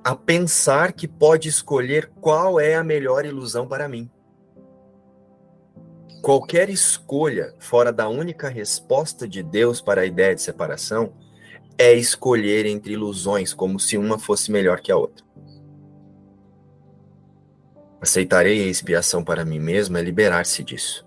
[0.03, 4.09] a pensar que pode escolher qual é a melhor ilusão para mim.
[6.21, 11.13] Qualquer escolha fora da única resposta de Deus para a ideia de separação
[11.79, 15.25] é escolher entre ilusões, como se uma fosse melhor que a outra.
[17.99, 21.03] Aceitarei a expiação para mim mesmo é liberar-se disso.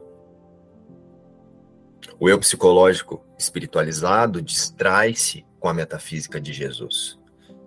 [2.18, 7.18] O eu psicológico espiritualizado distrai-se com a metafísica de Jesus,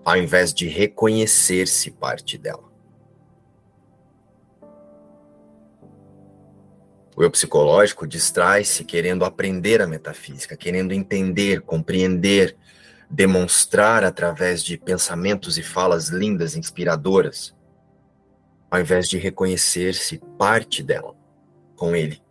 [0.04, 2.67] ao invés de reconhecer-se parte dela.
[7.18, 12.56] O eu psicológico distrai-se querendo aprender a metafísica, querendo entender, compreender,
[13.10, 17.56] demonstrar através de pensamentos e falas lindas, inspiradoras,
[18.70, 21.16] ao invés de reconhecer-se parte dela,
[21.76, 22.22] com ele.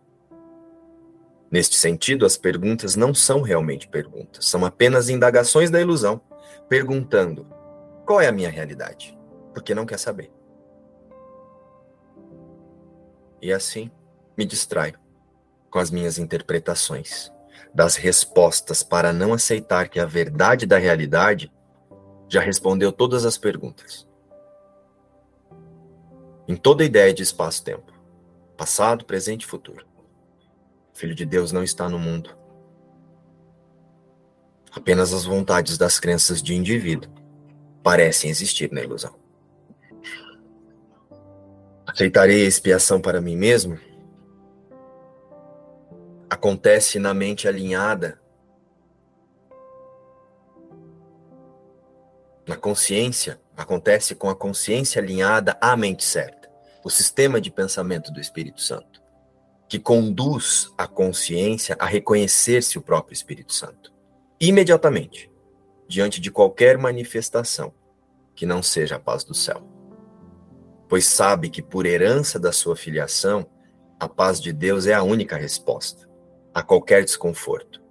[1.50, 6.20] Neste sentido, as perguntas não são realmente perguntas, são apenas indagações da ilusão,
[6.68, 7.44] perguntando:
[8.06, 9.18] qual é a minha realidade?
[9.52, 10.30] Porque não quer saber.
[13.42, 13.90] E assim,
[14.36, 14.98] me distraio
[15.70, 17.32] com as minhas interpretações
[17.74, 21.52] das respostas para não aceitar que a verdade da realidade
[22.28, 24.08] já respondeu todas as perguntas.
[26.48, 27.92] Em toda ideia de espaço-tempo,
[28.56, 29.86] passado, presente e futuro.
[30.94, 32.34] O Filho de Deus não está no mundo.
[34.70, 37.10] Apenas as vontades das crenças de indivíduo
[37.82, 39.14] parecem existir na ilusão.
[41.86, 43.78] Aceitarei a expiação para mim mesmo
[46.36, 48.20] acontece na mente alinhada,
[52.46, 56.50] na consciência, acontece com a consciência alinhada à mente certa,
[56.84, 59.04] o sistema de pensamento do Espírito Santo.
[59.68, 63.92] que conduz a consciência a reconhecer-se o próprio Espírito Santo,
[64.38, 65.28] imediatamente,
[65.88, 67.74] diante de qualquer manifestação
[68.36, 69.60] que não seja a paz do céu.
[70.88, 73.44] Pois sabe que, por herança da sua filiação,
[73.98, 76.05] a paz de Deus é a única resposta
[76.56, 77.82] a qualquer desconforto,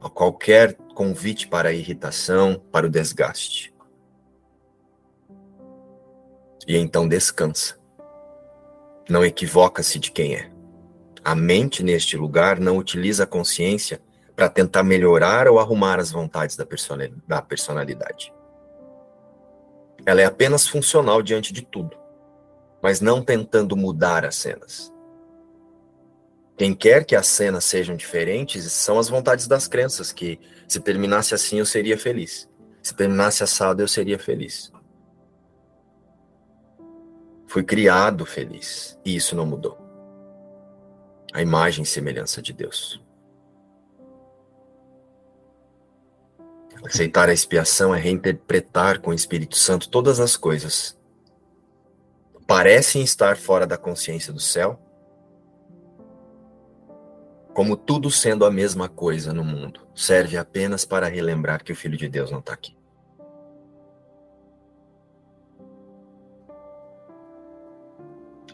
[0.00, 3.74] a qualquer convite para a irritação, para o desgaste.
[6.66, 7.78] E então descansa.
[9.06, 10.50] Não equivoca-se de quem é.
[11.22, 14.00] A mente neste lugar não utiliza a consciência
[14.34, 18.32] para tentar melhorar ou arrumar as vontades da personalidade.
[20.06, 21.94] Ela é apenas funcional diante de tudo,
[22.82, 24.93] mas não tentando mudar as cenas.
[26.56, 30.38] Quem quer que as cenas sejam diferentes são as vontades das crenças, que
[30.68, 32.48] se terminasse assim eu seria feliz.
[32.82, 34.72] Se terminasse assado eu seria feliz.
[37.46, 39.78] Fui criado feliz e isso não mudou.
[41.32, 43.02] A imagem e semelhança de Deus.
[46.84, 50.96] Aceitar a expiação é reinterpretar com o Espírito Santo todas as coisas.
[52.46, 54.78] Parecem estar fora da consciência do céu,
[57.54, 61.96] como tudo sendo a mesma coisa no mundo, serve apenas para relembrar que o Filho
[61.96, 62.76] de Deus não está aqui.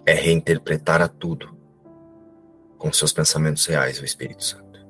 [0.04, 1.56] É reinterpretar a tudo
[2.76, 4.86] com seus pensamentos reais, o Espírito Santo.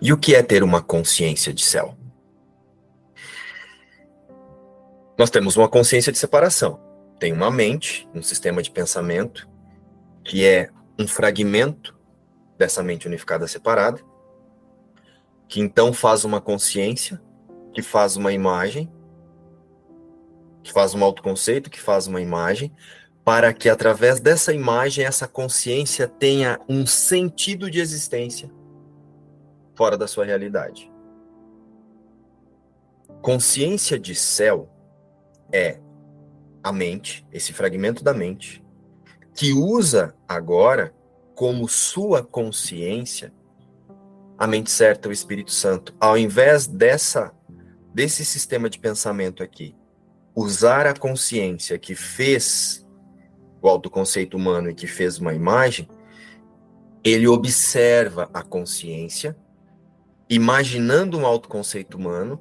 [0.00, 1.94] E o que é ter uma consciência de céu?
[5.18, 9.48] Nós temos uma consciência de separação tem uma mente, um sistema de pensamento,
[10.24, 11.96] que é um fragmento
[12.58, 14.00] dessa mente unificada separada,
[15.48, 17.20] que então faz uma consciência,
[17.72, 18.90] que faz uma imagem,
[20.62, 22.74] que faz um autoconceito, que faz uma imagem,
[23.24, 28.50] para que através dessa imagem essa consciência tenha um sentido de existência
[29.74, 30.90] fora da sua realidade.
[33.20, 34.68] Consciência de céu
[35.52, 35.78] é
[36.64, 38.64] a mente, esse fragmento da mente,
[39.34, 40.94] que usa agora
[41.34, 43.32] como sua consciência
[44.36, 47.32] a mente certa, o Espírito Santo, ao invés dessa
[47.94, 49.76] desse sistema de pensamento aqui,
[50.34, 52.84] usar a consciência que fez
[53.62, 55.88] o autoconceito humano e que fez uma imagem,
[57.04, 59.36] ele observa a consciência,
[60.28, 62.40] imaginando um autoconceito humano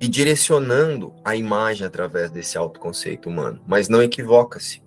[0.00, 3.60] e direcionando a imagem através desse autoconceito humano.
[3.66, 4.82] Mas não equivoca-se,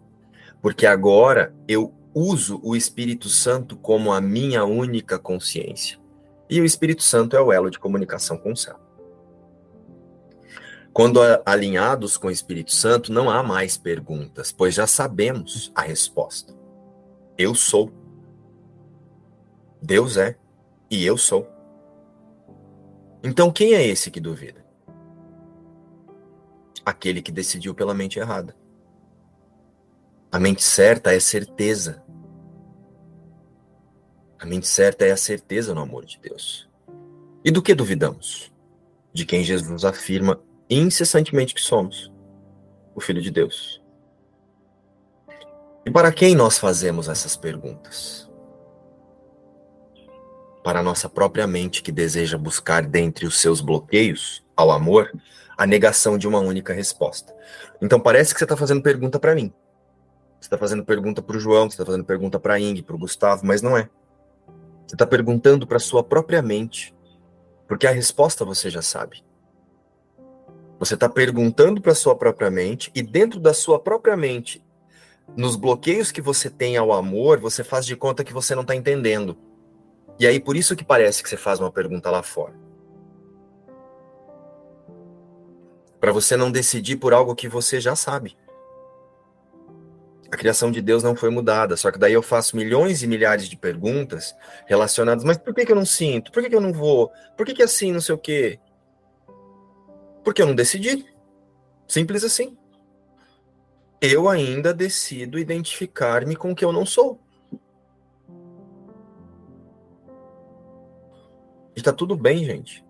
[0.60, 6.00] porque agora eu uso o Espírito Santo como a minha única consciência.
[6.50, 8.80] E o Espírito Santo é o elo de comunicação com o céu.
[10.92, 16.54] Quando alinhados com o Espírito Santo, não há mais perguntas, pois já sabemos a resposta.
[17.38, 17.92] Eu sou.
[19.82, 20.38] Deus é
[20.90, 21.48] e eu sou.
[23.24, 24.63] Então quem é esse que duvida?
[26.86, 28.56] Aquele que decidiu pela mente errada.
[30.32, 32.04] A mente certa é certeza.
[34.40, 36.70] A mente certa é a certeza no amor de Deus.
[37.46, 38.52] E do que duvidamos?
[39.14, 42.12] De quem Jesus afirma incessantemente que somos,
[42.96, 43.82] o Filho de Deus.
[45.86, 48.30] E para quem nós fazemos essas perguntas?
[50.64, 55.12] Para a nossa própria mente que deseja buscar dentre os seus bloqueios ao amor
[55.64, 57.34] a negação de uma única resposta.
[57.82, 59.54] Então parece que você está fazendo pergunta para mim.
[60.38, 62.98] Você está fazendo pergunta para o João, você está fazendo pergunta para a Ing, para
[62.98, 63.88] o Gustavo, mas não é.
[64.86, 66.94] Você está perguntando para sua própria mente,
[67.66, 69.24] porque a resposta você já sabe.
[70.80, 74.62] Você está perguntando para sua própria mente e dentro da sua própria mente,
[75.34, 78.76] nos bloqueios que você tem ao amor, você faz de conta que você não está
[78.76, 79.38] entendendo.
[80.20, 82.63] E aí por isso que parece que você faz uma pergunta lá fora.
[86.04, 88.36] Para você não decidir por algo que você já sabe.
[90.30, 93.48] A criação de Deus não foi mudada, só que daí eu faço milhões e milhares
[93.48, 94.36] de perguntas
[94.66, 96.30] relacionadas, mas por que, que eu não sinto?
[96.30, 97.10] Por que, que eu não vou?
[97.38, 98.60] Por que, que assim, não sei o quê?
[100.26, 101.06] Porque eu não decidi.
[101.88, 102.58] Simples assim.
[104.02, 107.18] Eu ainda decido identificar-me com o que eu não sou.
[111.74, 112.84] E tá tudo bem, gente.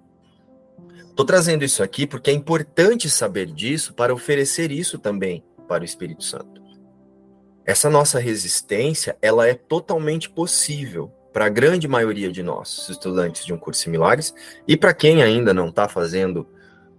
[1.09, 5.85] Estou trazendo isso aqui porque é importante saber disso para oferecer isso também para o
[5.85, 6.61] Espírito Santo.
[7.65, 13.53] Essa nossa resistência, ela é totalmente possível para a grande maioria de nós, estudantes de
[13.53, 14.33] um curso similares,
[14.67, 16.47] e para quem ainda não está fazendo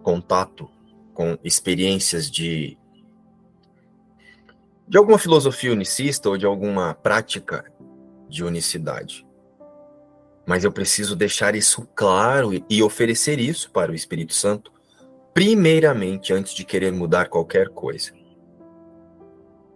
[0.01, 0.69] contato
[1.13, 2.77] com experiências de
[4.87, 7.65] de alguma filosofia unicista ou de alguma prática
[8.29, 9.24] de unicidade.
[10.45, 14.71] Mas eu preciso deixar isso claro e oferecer isso para o Espírito Santo,
[15.33, 18.11] primeiramente, antes de querer mudar qualquer coisa.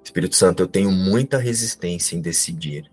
[0.03, 2.89] Espírito Santo, eu tenho muita resistência em decidir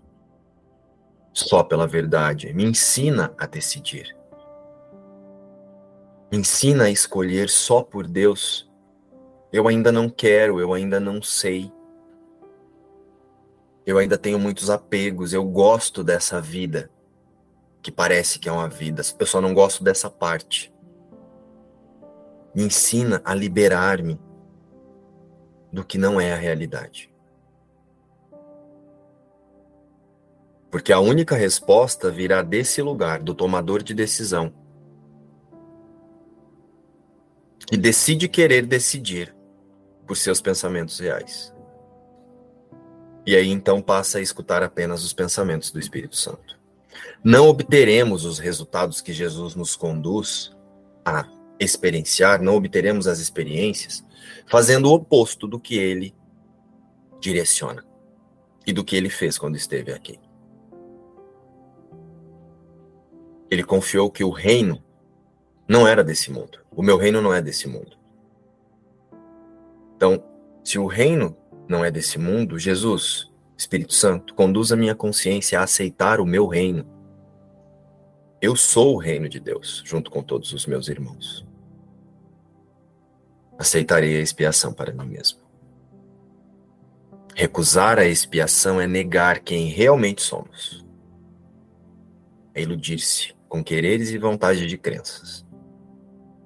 [1.33, 2.51] só pela verdade.
[2.53, 4.15] Me ensina a decidir.
[6.31, 8.69] Me ensina a escolher só por Deus.
[9.53, 11.71] Eu ainda não quero, eu ainda não sei.
[13.85, 16.91] Eu ainda tenho muitos apegos, eu gosto dessa vida
[17.87, 19.01] que parece que é uma vida.
[19.17, 20.73] Eu só não gosto dessa parte.
[22.53, 24.19] Me ensina a liberar-me
[25.71, 27.09] do que não é a realidade.
[30.69, 34.53] Porque a única resposta virá desse lugar, do tomador de decisão,
[37.67, 39.33] que decide querer decidir
[40.05, 41.55] por seus pensamentos reais.
[43.25, 46.46] E aí então passa a escutar apenas os pensamentos do Espírito Santo.
[47.23, 50.55] Não obteremos os resultados que Jesus nos conduz
[51.03, 51.27] a
[51.59, 54.05] experienciar, não obteremos as experiências
[54.45, 56.15] fazendo o oposto do que ele
[57.19, 57.83] direciona
[58.65, 60.19] e do que ele fez quando esteve aqui.
[63.49, 64.83] Ele confiou que o reino
[65.67, 66.59] não era desse mundo.
[66.71, 67.97] O meu reino não é desse mundo.
[69.95, 70.23] Então,
[70.63, 71.35] se o reino
[71.67, 76.45] não é desse mundo, Jesus, Espírito Santo, conduz a minha consciência a aceitar o meu
[76.45, 76.85] reino.
[78.39, 81.43] Eu sou o reino de Deus, junto com todos os meus irmãos.
[83.57, 85.39] Aceitarei a expiação para mim mesmo.
[87.33, 90.85] Recusar a expiação é negar quem realmente somos.
[92.53, 95.43] É iludir-se com quereres e vontade de crenças,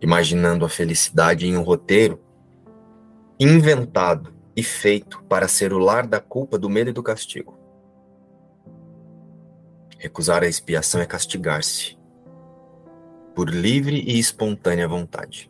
[0.02, 2.22] imaginando a felicidade em um roteiro
[3.38, 7.61] inventado e feito para ser o lar da culpa, do medo e do castigo.
[10.02, 11.95] Recusar a expiação é castigar-se
[13.36, 15.47] por livre e espontânea vontade.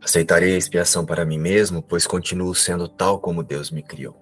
[0.00, 4.14] Aceitarei a expiação para mim mesmo, pois continuo sendo tal como Deus me criou.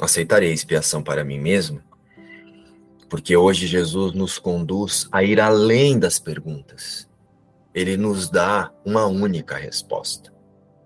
[0.00, 1.82] Aceitarei a expiação para mim mesmo,
[3.10, 7.06] porque hoje Jesus nos conduz a ir além das perguntas.
[7.74, 10.32] Ele nos dá uma única resposta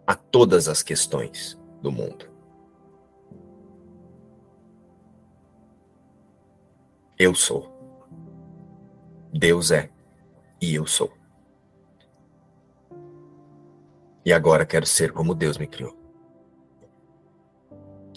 [0.07, 2.31] a todas as questões do mundo.
[7.19, 7.75] Eu sou.
[9.33, 9.91] Deus é
[10.61, 11.13] e eu sou.
[14.25, 15.97] E agora quero ser como Deus me criou.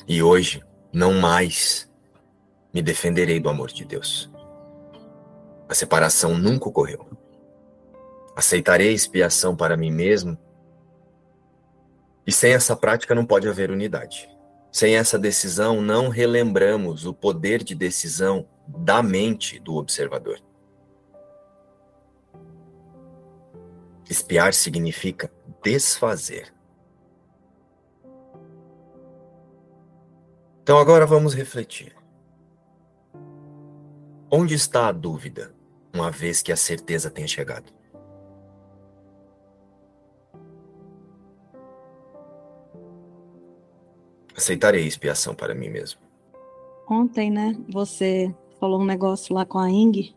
[0.07, 1.89] E hoje não mais
[2.73, 4.29] me defenderei do amor de Deus.
[5.67, 7.07] A separação nunca ocorreu.
[8.35, 10.37] Aceitarei expiação para mim mesmo.
[12.29, 14.29] E sem essa prática não pode haver unidade.
[14.71, 20.39] Sem essa decisão, não relembramos o poder de decisão da mente do observador.
[24.07, 26.53] Espiar significa desfazer.
[30.61, 31.95] Então agora vamos refletir.
[34.29, 35.51] Onde está a dúvida,
[35.91, 37.78] uma vez que a certeza tenha chegado?
[44.39, 45.99] Aceitarei expiação para mim mesmo.
[46.89, 50.15] Ontem, né, você falou um negócio lá com a Ing,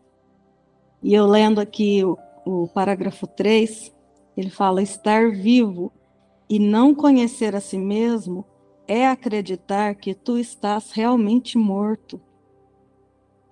[1.03, 3.93] e eu lendo aqui o, o parágrafo 3,
[4.37, 5.91] ele fala: estar vivo
[6.49, 8.45] e não conhecer a si mesmo
[8.87, 12.21] é acreditar que tu estás realmente morto.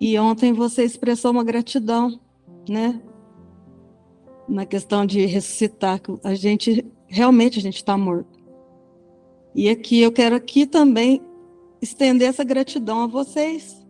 [0.00, 2.18] E ontem você expressou uma gratidão,
[2.66, 2.98] né?
[4.48, 8.31] Na questão de ressuscitar, a gente realmente a gente está morto.
[9.54, 11.22] E aqui eu quero aqui também
[11.80, 13.84] estender essa gratidão a vocês,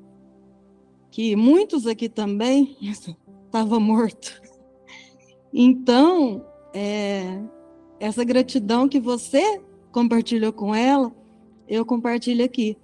[1.10, 4.40] que muitos aqui também estavam mortos.
[5.52, 7.38] Então, é,
[8.00, 9.60] essa gratidão que você
[9.92, 11.12] compartilhou com ela,
[11.68, 12.76] eu compartilho aqui.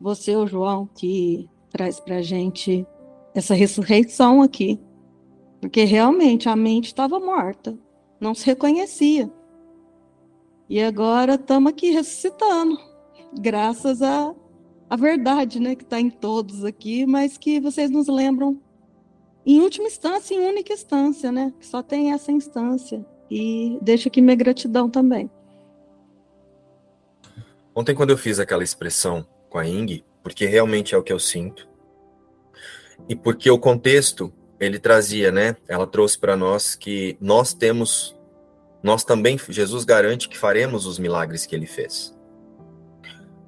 [0.00, 2.86] Você, o João, que traz para gente
[3.34, 4.80] essa ressurreição aqui.
[5.60, 7.76] Porque realmente a mente estava morta,
[8.20, 9.30] não se reconhecia.
[10.68, 12.78] E agora estamos aqui ressuscitando,
[13.38, 14.34] graças à,
[14.88, 18.60] à verdade né, que está em todos aqui, mas que vocês nos lembram
[19.46, 21.52] em última instância, em única instância, né?
[21.60, 23.04] Que só tem essa instância.
[23.30, 25.30] E deixo aqui minha gratidão também.
[27.74, 31.18] Ontem, quando eu fiz aquela expressão com a Ing, porque realmente é o que eu
[31.18, 31.68] sinto,
[33.08, 35.56] e porque o contexto ele trazia, né?
[35.68, 38.13] Ela trouxe para nós que nós temos,
[38.84, 42.14] nós também, Jesus garante que faremos os milagres que ele fez.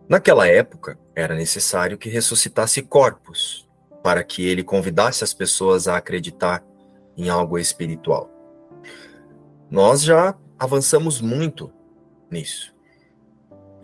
[0.08, 3.68] Naquela época, era necessário que ressuscitasse corpos,
[4.02, 6.64] para que ele convidasse as pessoas a acreditar
[7.14, 8.30] em algo espiritual.
[9.70, 11.70] Nós já avançamos muito
[12.30, 12.74] nisso.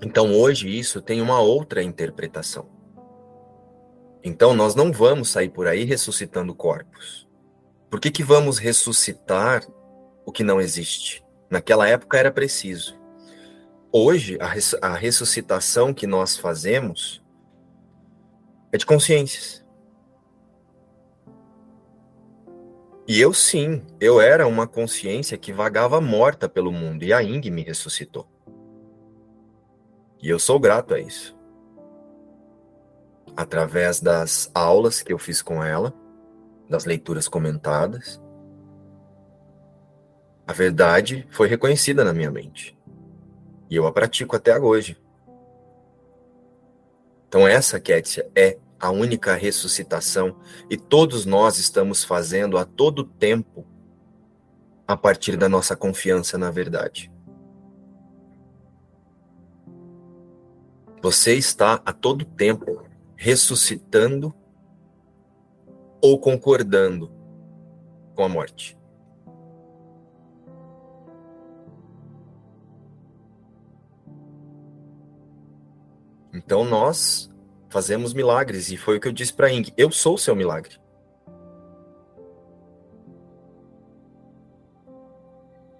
[0.00, 2.66] Então hoje isso tem uma outra interpretação.
[4.24, 7.28] Então nós não vamos sair por aí ressuscitando corpos.
[7.90, 9.66] Por que, que vamos ressuscitar
[10.24, 11.21] o que não existe?
[11.52, 12.98] Naquela época era preciso.
[13.92, 17.22] Hoje, a, res a ressuscitação que nós fazemos
[18.72, 19.62] é de consciências.
[23.06, 27.50] E eu sim, eu era uma consciência que vagava morta pelo mundo, e a Ing
[27.50, 28.26] me ressuscitou.
[30.22, 31.36] E eu sou grato a isso.
[33.36, 35.92] Através das aulas que eu fiz com ela,
[36.66, 38.18] das leituras comentadas,
[40.52, 42.78] a verdade foi reconhecida na minha mente.
[43.70, 44.98] E eu a pratico até hoje.
[47.26, 50.36] Então, essa, Kétia, é a única ressuscitação
[50.68, 53.66] e todos nós estamos fazendo a todo tempo
[54.86, 57.10] a partir da nossa confiança na verdade.
[61.00, 62.84] Você está a todo tempo
[63.16, 64.34] ressuscitando
[66.02, 67.10] ou concordando
[68.14, 68.81] com a morte.
[76.32, 77.30] Então nós
[77.68, 79.72] fazemos milagres e foi o que eu disse para Ing.
[79.76, 80.80] Eu sou o seu milagre.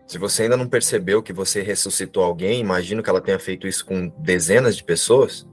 [0.07, 3.87] Se você ainda não percebeu que você ressuscitou alguém, imagino que ela tenha feito isso
[3.87, 5.49] com dezenas de pessoas,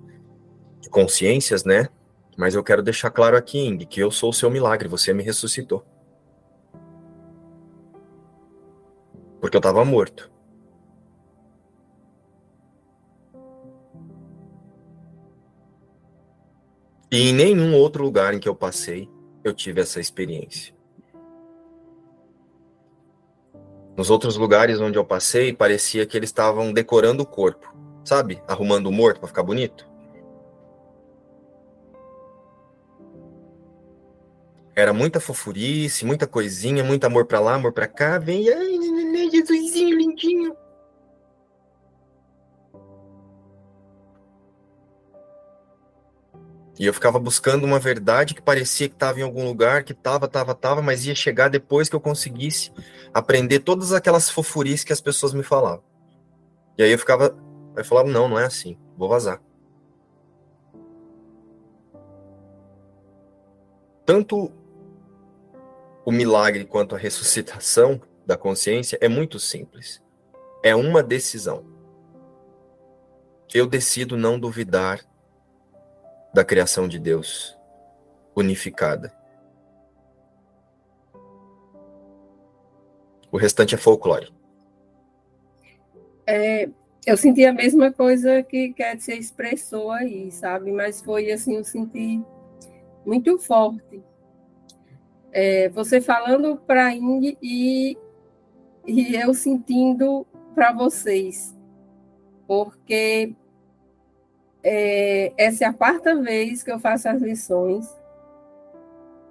[0.89, 1.87] consciências, né?
[2.35, 5.23] Mas eu quero deixar claro aqui, Ing, que eu sou o seu milagre, você me
[5.23, 5.85] ressuscitou.
[9.39, 10.29] Porque eu estava morto.
[17.11, 19.09] E em nenhum outro lugar em que eu passei,
[19.43, 20.73] eu tive essa experiência.
[23.97, 28.41] Nos outros lugares onde eu passei, parecia que eles estavam decorando o corpo, sabe?
[28.47, 29.89] Arrumando o morto para ficar bonito.
[34.75, 38.17] Era muita fofurice, muita coisinha, muito amor para lá, amor para cá.
[38.17, 40.55] Vem, ai, Jesusinho lindinho.
[46.79, 50.27] E eu ficava buscando uma verdade que parecia que estava em algum lugar, que estava,
[50.27, 52.71] estava, estava, mas ia chegar depois que eu conseguisse
[53.13, 55.83] aprender todas aquelas fofurices que as pessoas me falavam.
[56.77, 57.37] E aí eu ficava,
[57.75, 59.41] eu falava, não, não é assim, vou vazar.
[64.05, 64.49] Tanto
[66.05, 70.01] o milagre quanto a ressuscitação da consciência é muito simples.
[70.63, 71.65] É uma decisão.
[73.53, 75.08] Eu decido não duvidar
[76.33, 77.57] da criação de Deus
[78.35, 79.13] unificada.
[83.31, 84.33] O restante é folclore.
[86.25, 86.69] É,
[87.05, 90.71] eu senti a mesma coisa que se expressou aí, sabe?
[90.71, 92.21] Mas foi assim, eu senti
[93.05, 94.03] muito forte.
[95.31, 97.97] É, você falando para Ing e,
[98.85, 100.25] e eu sentindo
[100.55, 101.55] para vocês.
[102.47, 103.35] Porque
[104.63, 107.87] é, essa é a quarta vez que eu faço as lições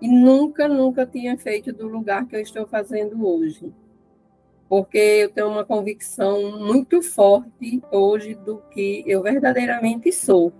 [0.01, 3.73] e nunca, nunca tinha feito do lugar que eu estou fazendo hoje.
[4.69, 10.53] Porque eu tenho uma convicção muito forte hoje do que eu verdadeiramente sou.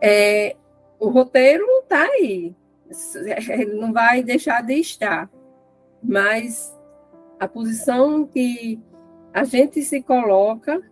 [0.00, 0.56] É,
[0.98, 2.54] o roteiro não está aí,
[3.74, 5.30] não vai deixar de estar,
[6.02, 6.76] mas
[7.38, 8.80] a posição que
[9.32, 10.82] a gente se coloca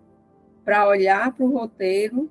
[0.67, 2.29] para olhar para o roteiro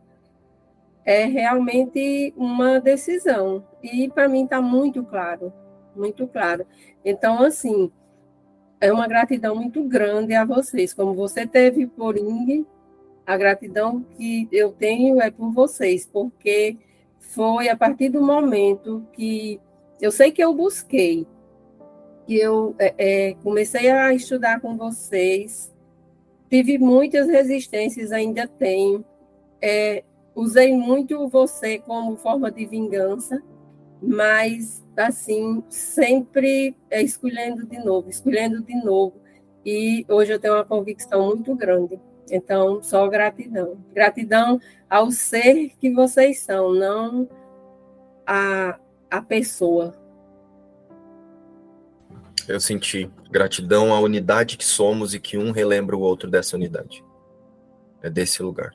[1.05, 3.63] é realmente uma decisão.
[3.81, 5.53] E para mim está muito claro,
[5.95, 6.65] muito claro.
[7.05, 7.89] Então, assim,
[8.81, 10.93] é uma gratidão muito grande a vocês.
[10.93, 12.65] Como você teve por Ing,
[13.25, 16.77] a gratidão que eu tenho é por vocês, porque
[17.19, 19.61] foi a partir do momento que
[20.01, 21.25] eu sei que eu busquei,
[22.27, 25.73] que eu é, é, comecei a estudar com vocês,
[26.55, 29.03] Tive muitas resistências, ainda tenho.
[29.61, 33.43] É, usei muito você como forma de vingança,
[34.01, 39.15] mas, assim, sempre é, escolhendo de novo, escolhendo de novo.
[39.65, 41.99] E hoje eu tenho uma convicção muito grande.
[42.31, 43.77] Então, só gratidão.
[43.93, 44.57] Gratidão
[44.89, 47.27] ao ser que vocês são, não
[48.25, 48.79] a,
[49.11, 49.93] a pessoa.
[52.47, 57.03] Eu senti gratidão à unidade que somos e que um relembra o outro dessa unidade.
[58.01, 58.71] É desse lugar.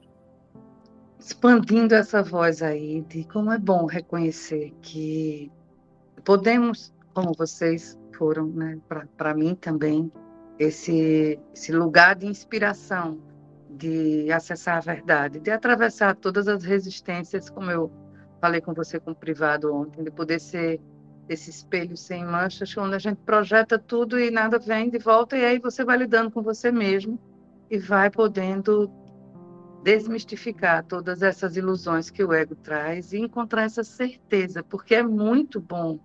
[1.18, 5.52] Expandindo essa voz aí de como é bom reconhecer que
[6.24, 8.78] podemos, como vocês foram, né,
[9.16, 10.10] para mim também,
[10.58, 13.20] esse, esse lugar de inspiração,
[13.70, 17.90] de acessar a verdade, de atravessar todas as resistências, como eu
[18.40, 20.80] falei com você com o privado ontem, de poder ser
[21.30, 25.44] esse espelho sem manchas, onde a gente projeta tudo e nada vem de volta, e
[25.44, 27.20] aí você vai lidando com você mesmo
[27.70, 28.90] e vai podendo
[29.84, 35.60] desmistificar todas essas ilusões que o ego traz e encontrar essa certeza, porque é muito
[35.60, 36.00] bom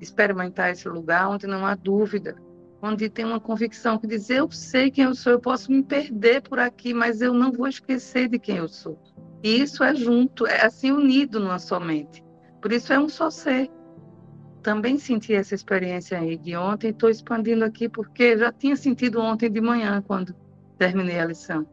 [0.00, 2.34] experimentar esse lugar onde não há dúvida,
[2.80, 6.40] onde tem uma convicção que diz: eu sei quem eu sou, eu posso me perder
[6.40, 8.98] por aqui, mas eu não vou esquecer de quem eu sou.
[9.42, 12.24] E isso é junto, é assim unido numa só mente.
[12.62, 13.70] Por isso é um só ser.
[14.62, 19.50] Também senti essa experiência aí de ontem, estou expandindo aqui porque já tinha sentido ontem
[19.50, 20.34] de manhã quando
[20.78, 21.66] terminei a lição.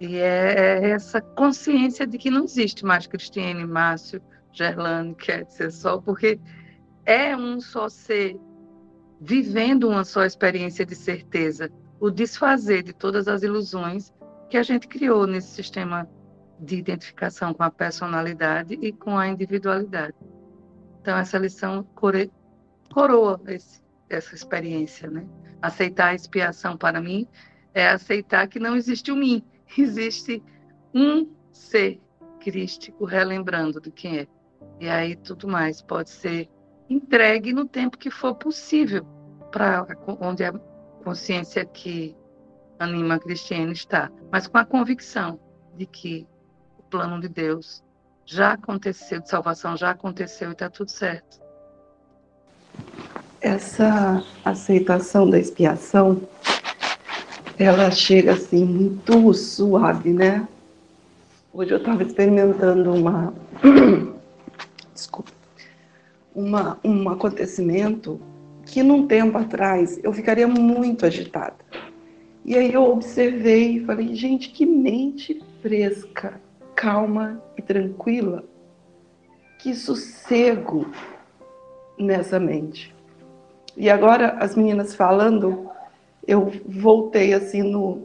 [0.00, 5.98] E é, é essa consciência de que não existe mais Cristiane, Márcio, Gerlane, Ketzer, só
[5.98, 6.38] porque
[7.04, 8.38] é um só ser
[9.20, 14.12] vivendo uma só experiência de certeza, o desfazer de todas as ilusões
[14.48, 16.08] que a gente criou nesse sistema
[16.60, 20.14] de identificação com a personalidade e com a individualidade.
[21.06, 22.32] Então, essa lição core...
[22.92, 23.80] coroa esse,
[24.10, 25.08] essa experiência.
[25.08, 25.24] Né?
[25.62, 27.28] Aceitar a expiação para mim
[27.72, 29.40] é aceitar que não existe o mim,
[29.78, 30.42] existe
[30.92, 32.00] um ser
[32.40, 34.26] crístico relembrando do quem é.
[34.80, 36.48] E aí tudo mais pode ser
[36.90, 39.06] entregue no tempo que for possível
[39.52, 39.86] para
[40.20, 40.52] onde a
[41.04, 42.16] consciência que
[42.80, 45.38] anima a Cristiane está, mas com a convicção
[45.76, 46.26] de que
[46.76, 47.85] o plano de Deus
[48.26, 51.40] já aconteceu, de salvação já aconteceu e está tudo certo.
[53.40, 56.20] Essa aceitação da expiação,
[57.56, 60.46] ela chega assim muito suave, né?
[61.52, 63.32] Hoje eu estava experimentando uma,
[64.92, 65.30] desculpa,
[66.34, 68.20] uma, um acontecimento
[68.66, 71.54] que num tempo atrás eu ficaria muito agitada.
[72.44, 76.40] E aí eu observei e falei, gente, que mente fresca,
[76.76, 78.44] calma e tranquila.
[79.58, 80.86] Que sossego
[81.98, 82.94] nessa mente.
[83.76, 85.68] E agora as meninas falando,
[86.26, 88.02] eu voltei assim no,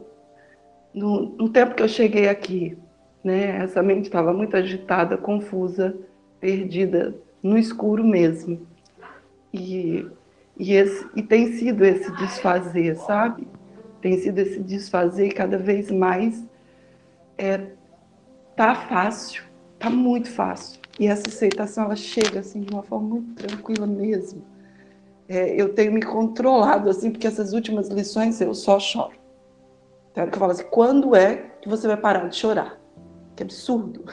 [0.92, 2.76] no, no tempo que eu cheguei aqui.
[3.22, 3.58] Né?
[3.62, 5.94] Essa mente estava muito agitada, confusa,
[6.40, 8.66] perdida no escuro mesmo.
[9.52, 10.06] E,
[10.58, 13.46] e, esse, e tem sido esse desfazer, sabe?
[14.00, 16.44] Tem sido esse desfazer cada vez mais.
[17.38, 17.66] É,
[18.56, 19.44] tá fácil,
[19.78, 20.80] tá muito fácil.
[20.98, 24.44] E essa aceitação ela chega assim de uma forma muito tranquila mesmo.
[25.28, 29.12] É, eu tenho me controlado assim, porque essas últimas lições eu só choro.
[30.12, 32.78] Tem hora que eu falo assim, quando é que você vai parar de chorar?
[33.34, 34.04] Que absurdo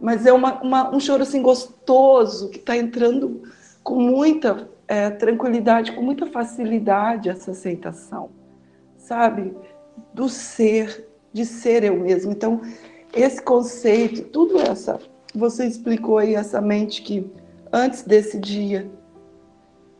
[0.00, 3.42] mas é uma, uma, um choro assim gostoso que está entrando
[3.82, 8.30] com muita é, tranquilidade, com muita facilidade essa aceitação,
[8.96, 9.54] sabe?
[10.14, 12.32] Do ser, de ser eu mesmo.
[12.32, 12.62] Então,
[13.12, 14.98] esse conceito, tudo essa,
[15.34, 17.30] você explicou aí essa mente que
[17.72, 18.90] antes desse dia,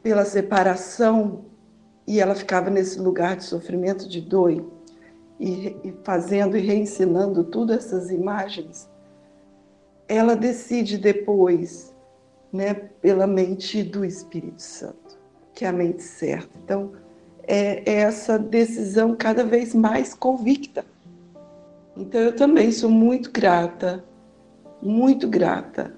[0.02, 1.44] pela separação,
[2.06, 4.64] e ela ficava nesse lugar de sofrimento, de dor,
[5.38, 8.90] e, e fazendo e reensinando todas essas imagens
[10.10, 11.94] ela decide depois,
[12.52, 15.16] né, pela mente do Espírito Santo,
[15.54, 16.50] que é a mente certa.
[16.64, 16.90] Então,
[17.46, 20.84] é, é essa decisão cada vez mais convicta.
[22.00, 24.02] Então, eu também sou muito grata,
[24.80, 25.94] muito grata.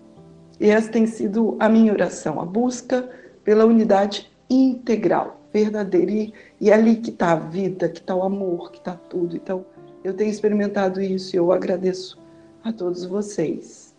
[0.59, 3.09] E essa tem sido a minha oração, a busca
[3.45, 6.11] pela unidade integral, verdadeira.
[6.11, 9.37] E, e é ali que está a vida, que está o amor, que está tudo.
[9.37, 9.65] Então,
[10.03, 12.19] eu tenho experimentado isso e eu agradeço
[12.65, 13.95] a todos vocês.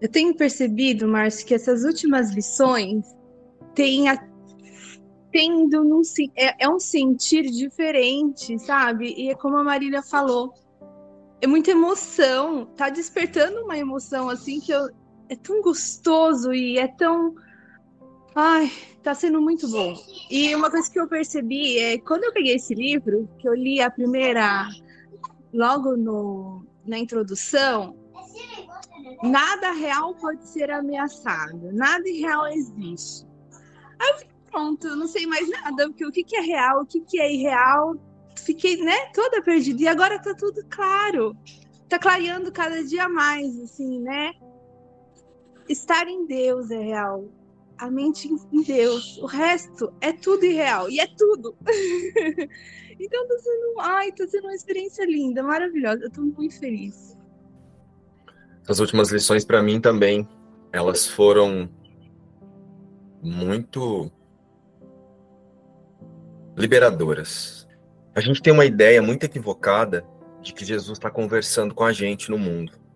[0.00, 3.14] Eu tenho percebido, Márcio, que essas últimas lições
[3.76, 4.20] têm a,
[5.48, 6.02] num,
[6.36, 9.14] é, é um sentir diferente, sabe?
[9.16, 10.54] E é como a Marília falou,
[11.40, 14.88] é muita emoção, tá despertando uma emoção assim que eu,
[15.28, 17.34] é tão gostoso e é tão
[18.38, 18.70] Ai,
[19.02, 19.94] tá sendo muito bom.
[20.30, 23.80] E uma coisa que eu percebi é quando eu peguei esse livro, que eu li
[23.80, 24.68] a primeira
[25.54, 27.96] logo no, na introdução,
[29.22, 33.26] nada real pode ser ameaçado, nada irreal existe.
[33.98, 37.00] Aí eu pronto, não sei mais nada, porque o que, que é real, o que,
[37.00, 37.96] que é irreal,
[38.44, 39.82] fiquei, né, toda perdida.
[39.82, 41.36] E agora tá tudo claro,
[41.88, 44.32] tá clareando cada dia mais, assim, né?
[45.68, 47.28] Estar em Deus é real.
[47.78, 49.18] a mente em Deus.
[49.18, 50.88] O resto é tudo irreal.
[50.88, 51.56] E é tudo.
[52.98, 53.80] então tá sendo.
[53.80, 56.04] Ai, tá sendo uma experiência linda, maravilhosa.
[56.04, 57.16] Eu tô muito feliz.
[58.68, 60.26] As últimas lições para mim também,
[60.72, 61.68] elas foram
[63.22, 64.10] muito
[66.56, 67.66] liberadoras.
[68.14, 70.04] A gente tem uma ideia muito equivocada
[70.42, 72.86] de que Jesus está conversando com a gente no mundo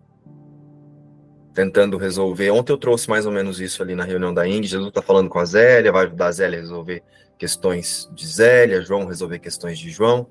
[1.53, 2.51] tentando resolver.
[2.51, 4.65] Ontem eu trouxe mais ou menos isso ali na reunião da Ing.
[4.65, 7.03] Jesus está falando com a Zélia, vai ajudar a Zélia a resolver
[7.37, 10.27] questões de Zélia, João resolver questões de João.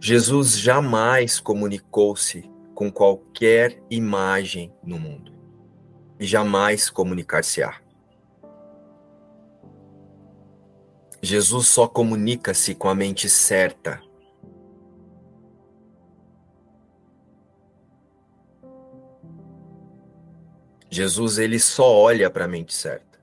[0.00, 5.32] Jesus jamais comunicou-se com qualquer imagem no mundo
[6.18, 7.74] e jamais comunicar-se-á.
[11.22, 14.00] Jesus só comunica-se com a mente certa
[20.90, 23.20] Jesus ele só olha para a mente certa.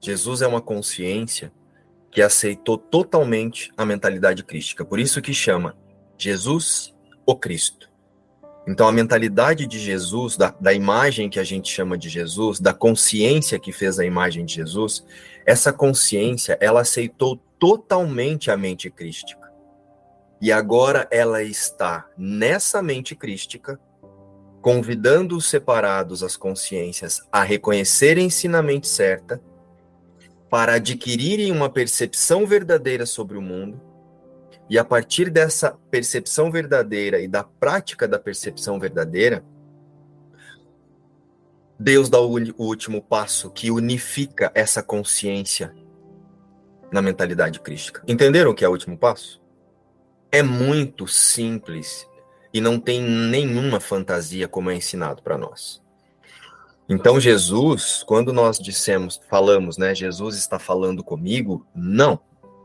[0.00, 1.52] Jesus é uma consciência
[2.10, 4.84] que aceitou totalmente a mentalidade crística.
[4.84, 5.76] Por isso que chama
[6.16, 6.94] Jesus
[7.26, 7.87] o Cristo.
[8.68, 12.74] Então a mentalidade de Jesus, da, da imagem que a gente chama de Jesus, da
[12.74, 15.02] consciência que fez a imagem de Jesus,
[15.46, 19.50] essa consciência ela aceitou totalmente a mente crística.
[20.38, 23.80] E agora ela está nessa mente crística
[24.60, 29.40] convidando os separados, as consciências, a reconhecerem-se na mente certa,
[30.50, 33.80] para adquirirem uma percepção verdadeira sobre o mundo,
[34.70, 39.42] e a partir dessa percepção verdadeira e da prática da percepção verdadeira,
[41.78, 45.74] Deus dá o último passo que unifica essa consciência
[46.92, 48.02] na mentalidade crística.
[48.06, 49.40] Entenderam o que é o último passo?
[50.30, 52.06] É muito simples
[52.52, 55.82] e não tem nenhuma fantasia como é ensinado para nós.
[56.88, 62.18] Então Jesus, quando nós dissemos, falamos, né, Jesus está falando comigo, não,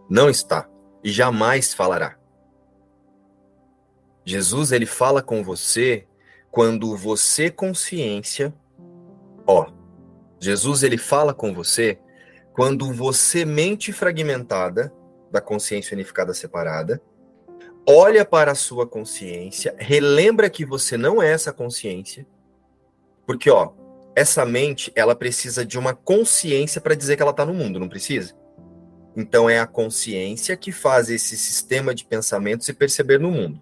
[0.10, 0.68] não está
[1.04, 2.18] e jamais falará.
[4.26, 6.08] Jesus ele fala com você
[6.50, 8.54] quando você consciência,
[9.46, 9.72] ó,
[10.40, 12.00] Jesus ele fala com você
[12.54, 14.94] quando você mente fragmentada
[15.32, 17.02] da consciência unificada separada
[17.88, 22.26] olha para a sua consciência, relembra que você não é essa consciência,
[23.26, 23.72] porque ó,
[24.16, 27.90] essa mente ela precisa de uma consciência para dizer que ela está no mundo, não
[27.90, 28.34] precisa?
[29.16, 33.62] Então é a consciência que faz esse sistema de pensamento se perceber no mundo.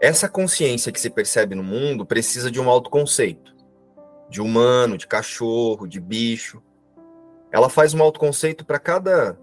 [0.00, 3.54] Essa consciência que se percebe no mundo precisa de um autoconceito,
[4.28, 6.62] de humano, de cachorro, de bicho.
[7.52, 9.38] Ela faz um autoconceito para cada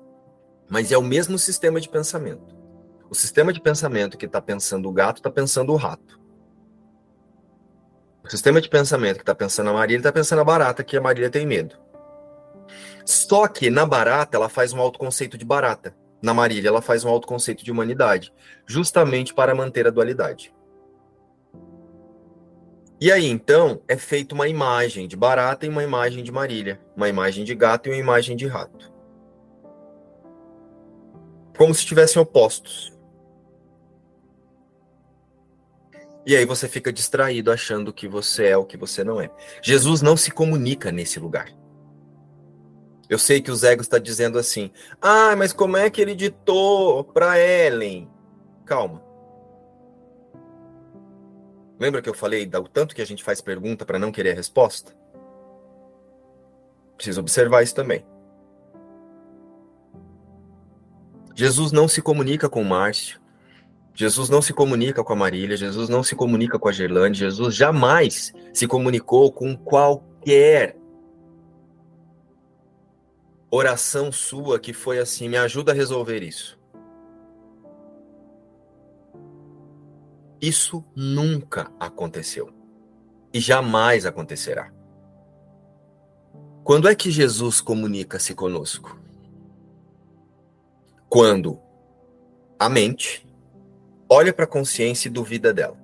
[0.69, 2.55] mas é o mesmo sistema de pensamento.
[3.09, 6.19] O sistema de pensamento que está pensando o gato está pensando o rato.
[8.23, 11.01] O sistema de pensamento que está pensando a Marília está pensando a barata, que a
[11.01, 11.75] Marília tem medo.
[13.09, 15.95] Só que na barata ela faz um autoconceito de barata.
[16.21, 18.33] Na Marília ela faz um autoconceito de humanidade,
[18.67, 20.53] justamente para manter a dualidade.
[23.01, 27.07] E aí então é feita uma imagem de barata e uma imagem de Marília, uma
[27.07, 28.99] imagem de gato e uma imagem de rato
[31.59, 32.97] como se estivessem opostos.
[36.25, 39.29] E aí você fica distraído achando que você é o que você não é.
[39.61, 41.58] Jesus não se comunica nesse lugar.
[43.09, 47.03] Eu sei que o Zego está dizendo assim: "Ah, mas como é que ele ditou
[47.03, 48.07] para Ellen?"
[48.65, 49.03] Calma.
[51.79, 54.35] Lembra que eu falei do tanto que a gente faz pergunta para não querer a
[54.35, 54.93] resposta?
[56.95, 58.05] Precisa observar isso também.
[61.33, 63.19] Jesus não se comunica com Márcio.
[63.95, 67.55] Jesus não se comunica com a Marília, Jesus não se comunica com a Gerlande, Jesus
[67.55, 70.78] jamais se comunicou com qualquer
[73.51, 76.59] oração sua que foi assim: me ajuda a resolver isso.
[80.41, 82.49] Isso nunca aconteceu
[83.33, 84.71] e jamais acontecerá.
[86.63, 88.99] Quando é que Jesus comunica-se conosco?
[91.09, 91.59] quando
[92.59, 93.27] a mente
[94.07, 95.77] olha para a consciência e duvida dela.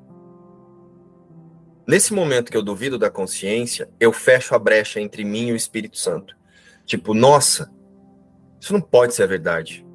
[1.87, 5.55] Nesse momento que eu duvido da consciência, eu fecho a brecha entre mim e o
[5.55, 6.35] Espírito Santo.
[6.85, 7.71] Tipo, nossa,
[8.59, 9.85] isso não pode ser a verdade.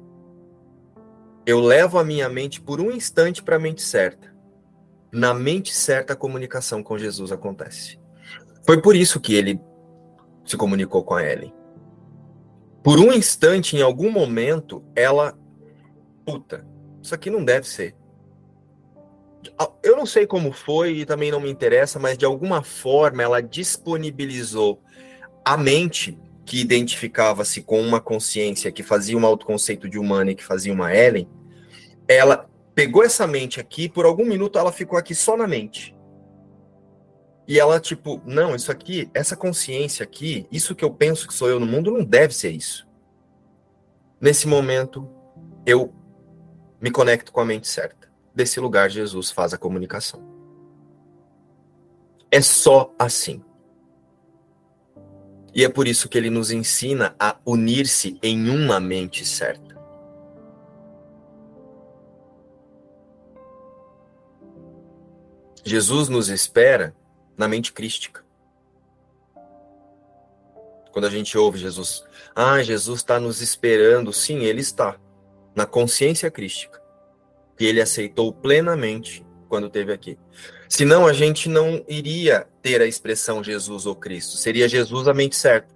[1.45, 4.33] Eu levo a minha mente por um instante para a mente certa.
[5.11, 7.99] Na mente certa, a comunicação com Jesus acontece.
[8.65, 9.59] Foi por isso que ele
[10.45, 11.53] se comunicou com a Ellen.
[12.83, 15.37] Por um instante, em algum momento, ela.
[16.25, 16.65] Puta,
[17.01, 17.95] isso aqui não deve ser.
[19.83, 23.41] eu não sei como foi e também não me interessa, mas de alguma forma ela
[23.41, 24.81] disponibilizou
[25.43, 30.43] a mente que identificava-se com uma consciência que fazia um autoconceito de humana e que
[30.43, 31.29] fazia uma Ellen,
[32.07, 35.95] ela pegou essa mente aqui, por algum minuto ela ficou aqui só na mente.
[37.47, 41.49] E ela, tipo, não, isso aqui, essa consciência aqui, isso que eu penso que sou
[41.49, 42.87] eu no mundo, não deve ser isso.
[44.19, 45.09] Nesse momento,
[45.65, 45.93] eu
[46.79, 48.09] me conecto com a mente certa.
[48.33, 50.23] Desse lugar, Jesus faz a comunicação.
[52.31, 53.43] É só assim.
[55.53, 59.71] E é por isso que ele nos ensina a unir-se em uma mente certa.
[65.63, 66.95] Jesus nos espera
[67.37, 68.23] na mente crística.
[70.91, 72.03] Quando a gente ouve Jesus,
[72.35, 74.97] ah, Jesus está nos esperando, sim, ele está,
[75.55, 76.81] na consciência crística,
[77.57, 80.17] que ele aceitou plenamente quando esteve aqui.
[80.71, 85.35] Senão a gente não iria ter a expressão Jesus ou Cristo, seria Jesus a mente
[85.35, 85.75] certa.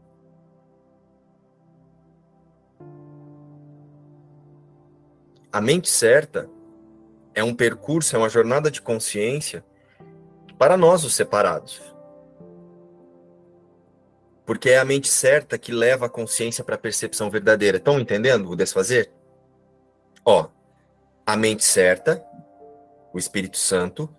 [5.52, 6.50] A mente certa
[7.34, 9.66] é um percurso, é uma jornada de consciência
[10.58, 11.82] para nós, os separados.
[14.46, 17.76] Porque é a mente certa que leva a consciência para a percepção verdadeira.
[17.76, 19.12] Estão entendendo o desfazer?
[20.24, 20.48] Ó,
[21.26, 22.26] a mente certa,
[23.14, 24.10] o Espírito Santo,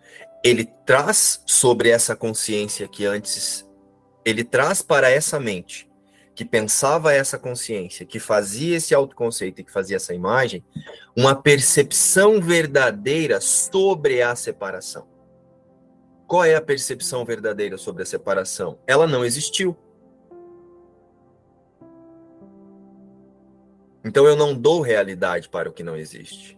[0.46, 3.68] ele traz sobre essa consciência que antes
[4.24, 5.90] ele traz para essa mente
[6.36, 10.62] que pensava essa consciência, que fazia esse autoconceito e que fazia essa imagem,
[11.16, 15.08] uma percepção verdadeira sobre a separação.
[16.28, 18.78] Qual é a percepção verdadeira sobre a separação?
[18.86, 19.74] Ela não existiu.
[24.04, 26.56] Então eu não dou realidade para o que não existe.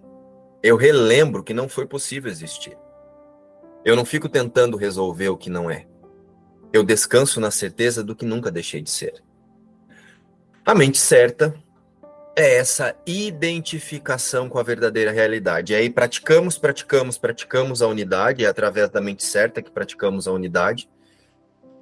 [0.61, 2.77] Eu relembro que não foi possível existir.
[3.85, 5.87] Eu não fico tentando resolver o que não é.
[6.73, 9.23] Eu descanso na certeza do que nunca deixei de ser.
[10.65, 11.55] A mente certa
[12.37, 15.73] é essa identificação com a verdadeira realidade.
[15.73, 20.33] E aí praticamos, praticamos, praticamos a unidade, é através da mente certa que praticamos a
[20.33, 20.89] unidade,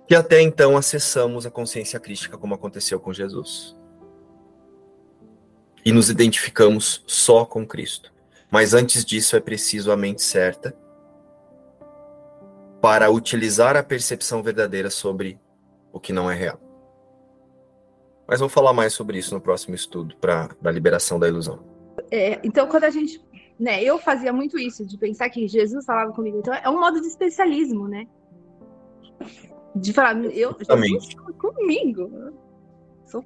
[0.07, 3.77] que até então acessamos a consciência crística, como aconteceu com Jesus.
[5.85, 8.13] E nos identificamos só com Cristo.
[8.51, 10.75] Mas antes disso é preciso a mente certa
[12.87, 15.41] para utilizar a percepção verdadeira sobre
[15.93, 16.61] o que não é real.
[18.29, 21.65] Mas vamos falar mais sobre isso no próximo estudo, para da liberação da ilusão.
[22.13, 23.21] É, então, quando a gente.
[23.59, 26.39] Né, eu fazia muito isso, de pensar que Jesus falava comigo.
[26.39, 28.07] Então, é um modo de especialismo, né?
[29.75, 32.33] De falar, eu, Jesus fala comigo.
[33.07, 33.25] Sou...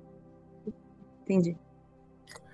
[1.22, 1.54] Entendi.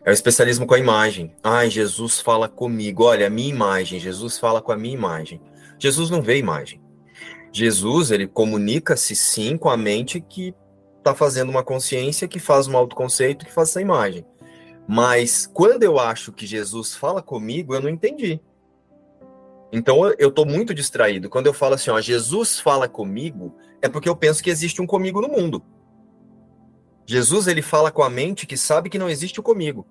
[0.05, 1.37] É o especialismo com a imagem.
[1.41, 3.05] Ai, Jesus fala comigo.
[3.05, 4.01] Olha, a minha imagem.
[4.01, 5.41] Jesus fala com a minha imagem.
[5.79, 6.85] Jesus não vê imagem.
[7.53, 10.55] Jesus, ele comunica-se sim com a mente que
[10.99, 14.27] está fazendo uma consciência que faz um autoconceito que faz essa imagem.
[14.89, 18.41] Mas quando eu acho que Jesus fala comigo, eu não entendi.
[19.73, 21.29] Então eu estou muito distraído.
[21.29, 24.87] Quando eu falo assim, ó, Jesus fala comigo, é porque eu penso que existe um
[24.87, 25.63] comigo no mundo.
[27.05, 29.87] Jesus ele fala com a mente que sabe que não existe o comigo.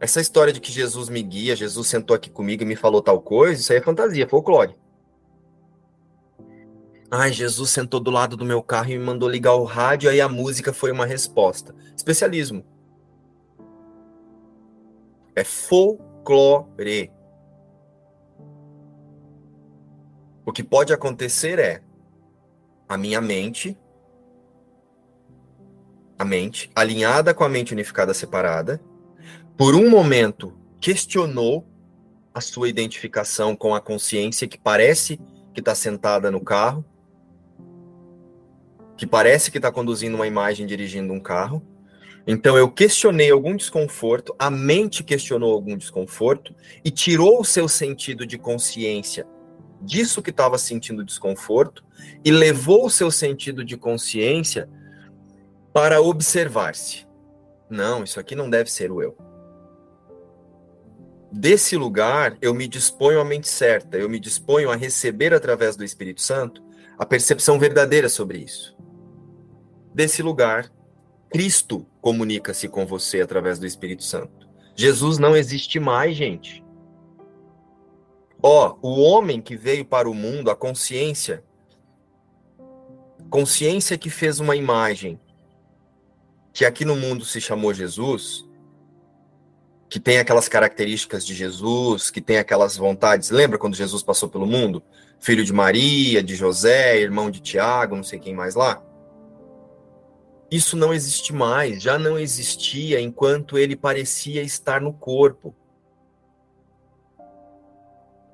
[0.00, 3.20] Essa história de que Jesus me guia, Jesus sentou aqui comigo e me falou tal
[3.20, 4.74] coisa, isso aí é fantasia, folclore.
[7.16, 10.20] Ai, Jesus sentou do lado do meu carro e me mandou ligar o rádio, aí
[10.20, 11.72] a música foi uma resposta.
[11.96, 12.66] Especialismo.
[15.36, 17.12] É folclore.
[20.44, 21.84] O que pode acontecer é
[22.88, 23.78] a minha mente,
[26.18, 28.82] a mente alinhada com a mente unificada separada,
[29.56, 31.64] por um momento questionou
[32.34, 35.20] a sua identificação com a consciência que parece
[35.52, 36.84] que está sentada no carro
[38.96, 41.62] que parece que está conduzindo uma imagem dirigindo um carro.
[42.26, 48.26] Então eu questionei algum desconforto, a mente questionou algum desconforto e tirou o seu sentido
[48.26, 49.26] de consciência
[49.80, 51.84] disso que estava sentindo desconforto
[52.24, 54.68] e levou o seu sentido de consciência
[55.74, 57.06] para observar-se.
[57.68, 59.14] Não, isso aqui não deve ser o eu.
[61.30, 65.84] Desse lugar, eu me disponho à mente certa, eu me disponho a receber através do
[65.84, 66.62] Espírito Santo
[66.96, 68.73] a percepção verdadeira sobre isso
[69.94, 70.70] desse lugar,
[71.30, 74.48] Cristo comunica-se com você através do Espírito Santo.
[74.76, 76.64] Jesus não existe mais, gente.
[78.42, 81.42] Ó, o homem que veio para o mundo, a consciência,
[83.30, 85.18] consciência que fez uma imagem,
[86.52, 88.46] que aqui no mundo se chamou Jesus,
[89.88, 93.30] que tem aquelas características de Jesus, que tem aquelas vontades.
[93.30, 94.82] Lembra quando Jesus passou pelo mundo?
[95.20, 98.82] Filho de Maria, de José, irmão de Tiago, não sei quem mais lá.
[100.50, 105.54] Isso não existe mais, já não existia enquanto ele parecia estar no corpo.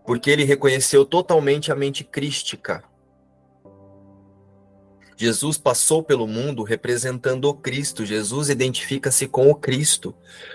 [0.04, 2.84] Porque ele reconheceu totalmente a mente crística.
[5.20, 8.06] Jesus passou pelo mundo representando o Cristo.
[8.06, 10.14] Jesus identifica-se com o Cristo.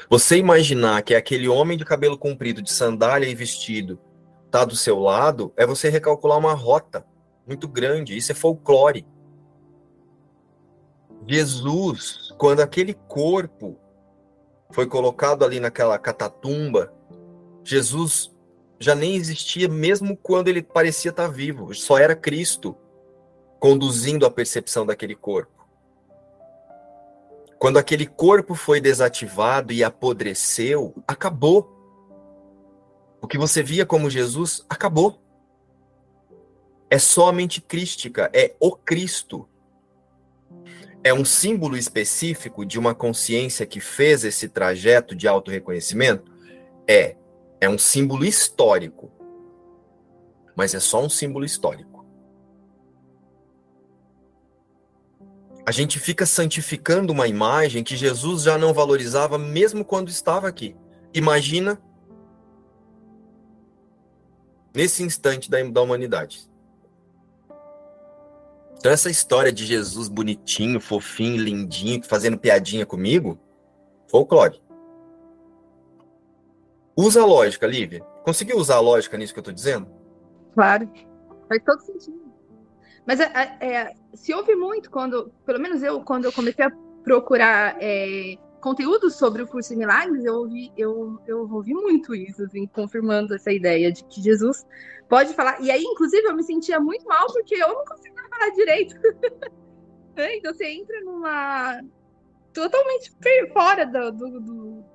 [0.09, 3.99] Você imaginar que aquele homem de cabelo comprido, de sandália e vestido,
[4.47, 7.05] está do seu lado, é você recalcular uma rota
[7.45, 8.17] muito grande.
[8.17, 9.05] Isso é folclore.
[11.27, 13.77] Jesus, quando aquele corpo
[14.71, 16.93] foi colocado ali naquela catatumba,
[17.63, 18.31] Jesus
[18.79, 22.77] já nem existia, mesmo quando ele parecia estar vivo, só era Cristo
[23.59, 25.65] conduzindo a percepção daquele corpo.
[27.57, 31.73] Quando aquele corpo foi desativado e apodreceu, acabou.
[33.21, 35.19] O que você via como Jesus acabou.
[36.91, 39.49] É somente crística, é o Cristo.
[41.05, 46.31] É um símbolo específico de uma consciência que fez esse trajeto de autorreconhecimento?
[46.87, 47.15] É.
[47.61, 49.11] É um símbolo histórico.
[50.55, 52.03] Mas é só um símbolo histórico.
[55.63, 60.75] A gente fica santificando uma imagem que Jesus já não valorizava mesmo quando estava aqui.
[61.13, 61.79] Imagina
[64.73, 66.49] nesse instante da, da humanidade.
[68.85, 73.39] Então, essa história de Jesus bonitinho, fofinho, lindinho, fazendo piadinha comigo,
[74.07, 74.61] folclore.
[76.95, 78.01] Usa a lógica, Lívia.
[78.23, 79.87] Conseguiu usar a lógica nisso que eu estou dizendo?
[80.53, 80.87] Claro.
[81.49, 82.31] Faz todo sentido.
[83.07, 86.71] Mas é, é, é, se ouve muito quando, pelo menos eu, quando eu comecei a
[87.03, 92.43] procurar é, conteúdos sobre o curso de milagres, eu ouvi, eu, eu ouvi muito isso,
[92.43, 94.63] assim, confirmando essa ideia de que Jesus
[95.09, 95.59] pode falar.
[95.59, 98.95] E aí, inclusive, eu me sentia muito mal porque eu não conseguia falar direito.
[100.17, 101.81] É, então você entra numa.
[102.53, 103.11] totalmente
[103.51, 104.85] fora do, do, do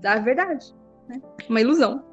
[0.00, 0.74] da verdade.
[1.08, 1.22] Né?
[1.48, 2.04] Uma ilusão.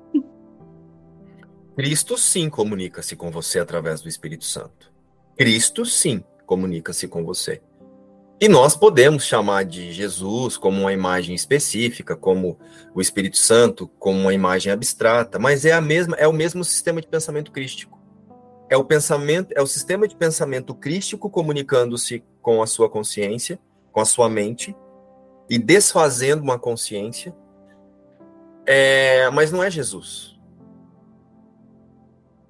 [1.76, 4.94] Cristo sim comunica-se com você através do Espírito Santo.
[5.36, 7.64] Cristo, sim, comunica-se com você.
[8.40, 12.60] E nós podemos chamar de Jesus como uma imagem específica, como
[12.94, 17.02] o Espírito Santo como uma imagem abstrata, mas é a mesma, é o mesmo sistema
[17.02, 17.95] de pensamento crístico.
[18.70, 23.60] É o pensamento, é o sistema de pensamento crístico comunicando-se com a sua consciência,
[23.92, 24.76] com a sua mente
[25.50, 27.36] e desfazendo uma consciência.
[28.66, 30.36] É, mas não é Jesus.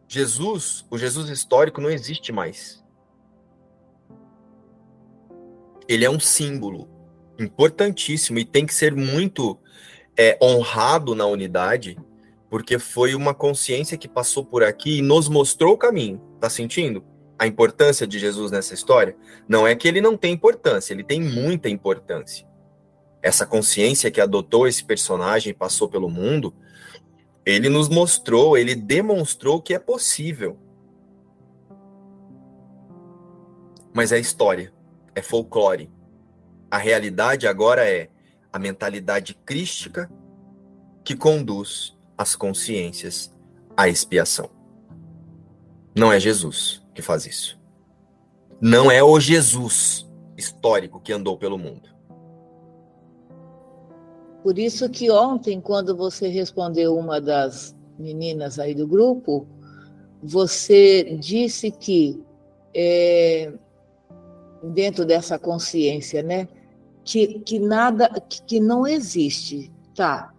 [0.08, 2.84] Jesus, o Jesus histórico não existe mais.
[5.88, 6.88] Ele é um símbolo
[7.38, 9.60] importantíssimo e tem que ser muito
[10.18, 11.98] é, honrado na unidade,
[12.50, 16.22] porque foi uma consciência que passou por aqui e nos mostrou o caminho.
[16.40, 17.04] Tá sentindo
[17.38, 19.16] a importância de Jesus nessa história?
[19.48, 22.48] Não é que ele não tem importância, ele tem muita importância.
[23.22, 26.54] Essa consciência que adotou esse personagem e passou pelo mundo
[27.46, 30.58] ele nos mostrou, ele demonstrou que é possível.
[33.94, 34.74] Mas é história,
[35.14, 35.92] é folclore.
[36.72, 38.10] A realidade agora é
[38.52, 40.12] a mentalidade crística
[41.04, 43.32] que conduz as consciências
[43.76, 44.50] à expiação.
[45.96, 47.60] Não é Jesus que faz isso.
[48.60, 51.90] Não é o Jesus histórico que andou pelo mundo.
[54.44, 59.48] Por isso que ontem, quando você respondeu uma das meninas aí do grupo,
[60.22, 62.22] você disse que
[62.74, 63.52] é,
[64.64, 66.48] dentro dessa consciência, né,
[67.04, 70.34] que, que nada, que, que não existe, tá?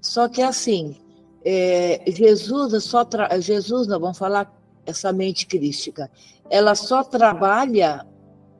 [0.00, 0.96] Só que assim,
[1.44, 3.38] é, Jesus é só tra...
[3.40, 4.52] Jesus, não vamos falar
[4.86, 6.10] essa mente crística,
[6.48, 8.06] ela só trabalha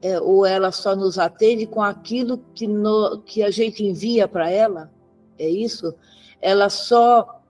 [0.03, 4.51] é, ou ela só nos atende com aquilo que, no, que a gente envia para
[4.51, 4.91] ela?
[5.39, 5.95] É isso?
[6.41, 7.43] Ela só,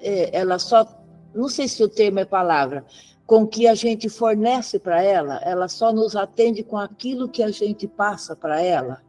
[0.00, 0.86] é, ela só,
[1.34, 2.84] não sei se o termo é palavra,
[3.26, 7.50] com que a gente fornece para ela, ela só nos atende com aquilo que a
[7.50, 9.00] gente passa para ela.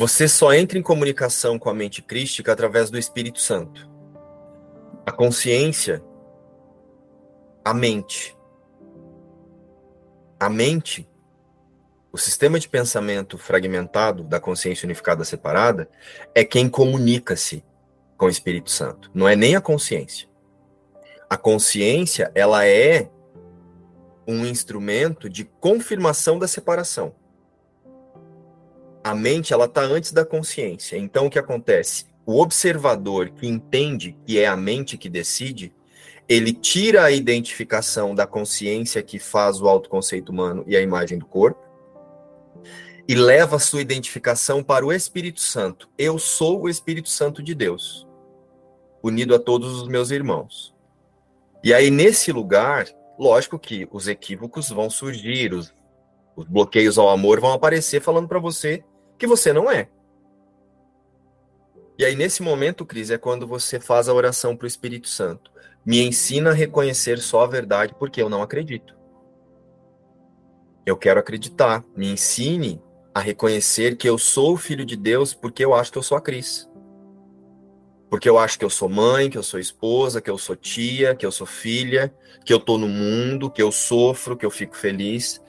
[0.00, 3.86] Você só entra em comunicação com a mente crística através do Espírito Santo.
[5.04, 6.02] A consciência,
[7.62, 8.34] a mente,
[10.40, 11.06] a mente,
[12.10, 15.86] o sistema de pensamento fragmentado da consciência unificada separada
[16.34, 17.62] é quem comunica-se
[18.16, 19.10] com o Espírito Santo.
[19.12, 20.26] Não é nem a consciência.
[21.28, 23.10] A consciência, ela é
[24.26, 27.19] um instrumento de confirmação da separação.
[29.02, 30.96] A mente, ela está antes da consciência.
[30.96, 32.10] Então, o que acontece?
[32.30, 35.72] o observador que entende que é a mente que decide,
[36.28, 41.26] ele tira a identificação da consciência que faz o autoconceito humano e a imagem do
[41.26, 41.60] corpo
[43.08, 45.88] e leva sua identificação para o Espírito Santo.
[45.98, 48.06] Eu sou o Espírito Santo de Deus,
[49.02, 50.72] unido a todos os meus irmãos.
[51.64, 52.86] E aí, nesse lugar,
[53.18, 55.74] lógico que os equívocos vão surgir, os,
[56.36, 58.84] os bloqueios ao amor vão aparecer falando para você
[59.20, 59.86] que você não é.
[61.98, 65.52] E aí, nesse momento, Cris, é quando você faz a oração para o Espírito Santo.
[65.84, 68.96] Me ensina a reconhecer só a verdade, porque eu não acredito.
[70.86, 71.84] Eu quero acreditar.
[71.94, 72.82] Me ensine
[73.14, 76.16] a reconhecer que eu sou o filho de Deus porque eu acho que eu sou
[76.16, 76.66] a Cris.
[78.08, 81.14] Porque eu acho que eu sou mãe, que eu sou esposa, que eu sou tia,
[81.14, 82.12] que eu sou filha,
[82.44, 85.40] que eu tô no mundo, que eu sofro, que eu fico feliz.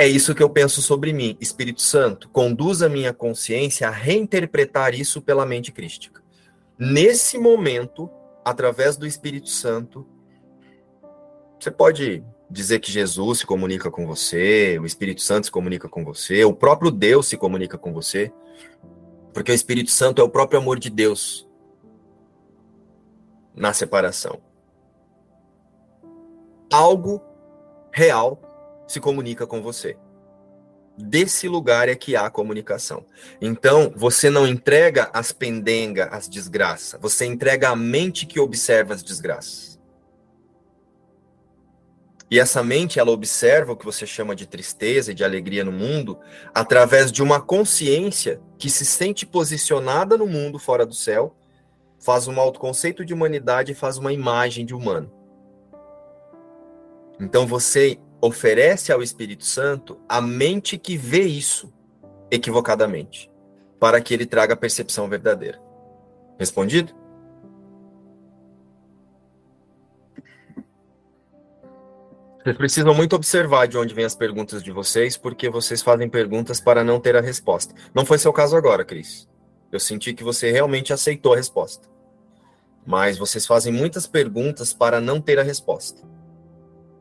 [0.00, 1.36] É isso que eu penso sobre mim.
[1.40, 6.22] Espírito Santo, conduz a minha consciência a reinterpretar isso pela mente crística.
[6.78, 8.08] Nesse momento,
[8.44, 10.06] através do Espírito Santo,
[11.58, 16.04] você pode dizer que Jesus se comunica com você, o Espírito Santo se comunica com
[16.04, 18.32] você, o próprio Deus se comunica com você,
[19.34, 21.44] porque o Espírito Santo é o próprio amor de Deus
[23.52, 24.40] na separação.
[26.72, 27.20] Algo
[27.92, 28.47] real
[28.88, 29.96] se comunica com você.
[30.96, 33.06] Desse lugar é que há comunicação.
[33.40, 39.02] Então, você não entrega as pendengas, as desgraças, você entrega a mente que observa as
[39.04, 39.78] desgraças.
[42.30, 45.72] E essa mente, ela observa o que você chama de tristeza e de alegria no
[45.72, 46.18] mundo
[46.52, 51.34] através de uma consciência que se sente posicionada no mundo fora do céu,
[51.98, 55.10] faz um autoconceito de humanidade e faz uma imagem de humano.
[57.18, 61.72] Então você oferece ao Espírito Santo a mente que vê isso
[62.30, 63.30] equivocadamente,
[63.78, 65.60] para que ele traga a percepção verdadeira.
[66.38, 66.94] Respondido?
[72.42, 76.60] Vocês precisam muito observar de onde vêm as perguntas de vocês, porque vocês fazem perguntas
[76.60, 77.74] para não ter a resposta.
[77.94, 79.28] Não foi seu caso agora, Cris.
[79.70, 81.86] Eu senti que você realmente aceitou a resposta.
[82.86, 86.00] Mas vocês fazem muitas perguntas para não ter a resposta.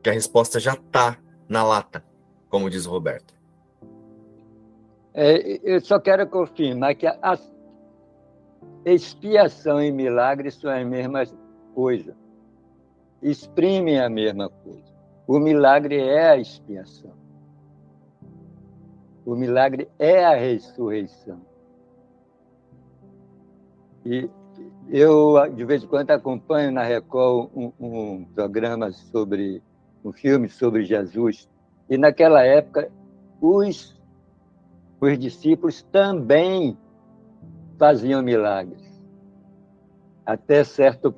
[0.08, 1.18] Que a resposta já está
[1.50, 2.02] na lata,
[2.48, 3.34] como diz o Roberto.
[5.14, 7.38] É, eu só quero confirmar que a
[8.86, 11.26] expiação e milagre são a mesma
[11.76, 12.16] coisa.
[13.22, 14.96] Exprimem a mesma coisa.
[15.28, 17.12] O milagre é a expiação.
[19.26, 21.42] O milagre é a ressurreição.
[24.06, 24.30] E
[24.90, 29.62] eu, de vez em quando, acompanho na Record um, um programa sobre,
[30.08, 31.50] um filme sobre Jesus.
[31.90, 32.90] E naquela época,
[33.42, 34.00] os,
[35.00, 36.78] os discípulos também
[37.78, 38.86] faziam milagres.
[40.26, 41.14] Até certo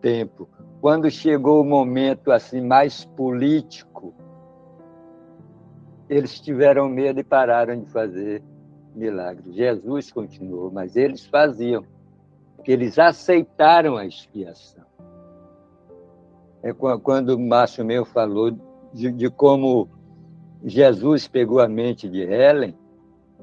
[0.00, 0.48] tempo.
[0.80, 4.14] Quando chegou o momento assim mais político,
[6.08, 8.42] eles tiveram medo e pararam de fazer
[8.94, 9.54] milagres.
[9.54, 11.84] Jesus continuou, mas eles faziam,
[12.56, 14.83] porque eles aceitaram a expiação.
[16.64, 18.50] É quando o Márcio meu falou
[18.90, 19.86] de, de como
[20.64, 22.74] Jesus pegou a mente de Helen,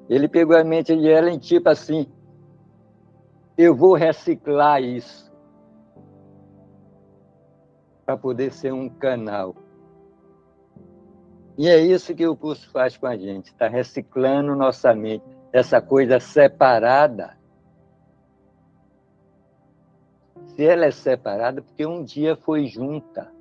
[0.09, 2.07] ele pegou a mente de Helen tipo assim,
[3.55, 5.31] eu vou reciclar isso
[8.03, 9.55] para poder ser um canal.
[11.59, 15.23] E é isso que o curso faz com a gente, está reciclando nossa mente,
[15.53, 17.37] essa coisa separada.
[20.47, 23.31] Se ela é separada, porque um dia foi junta.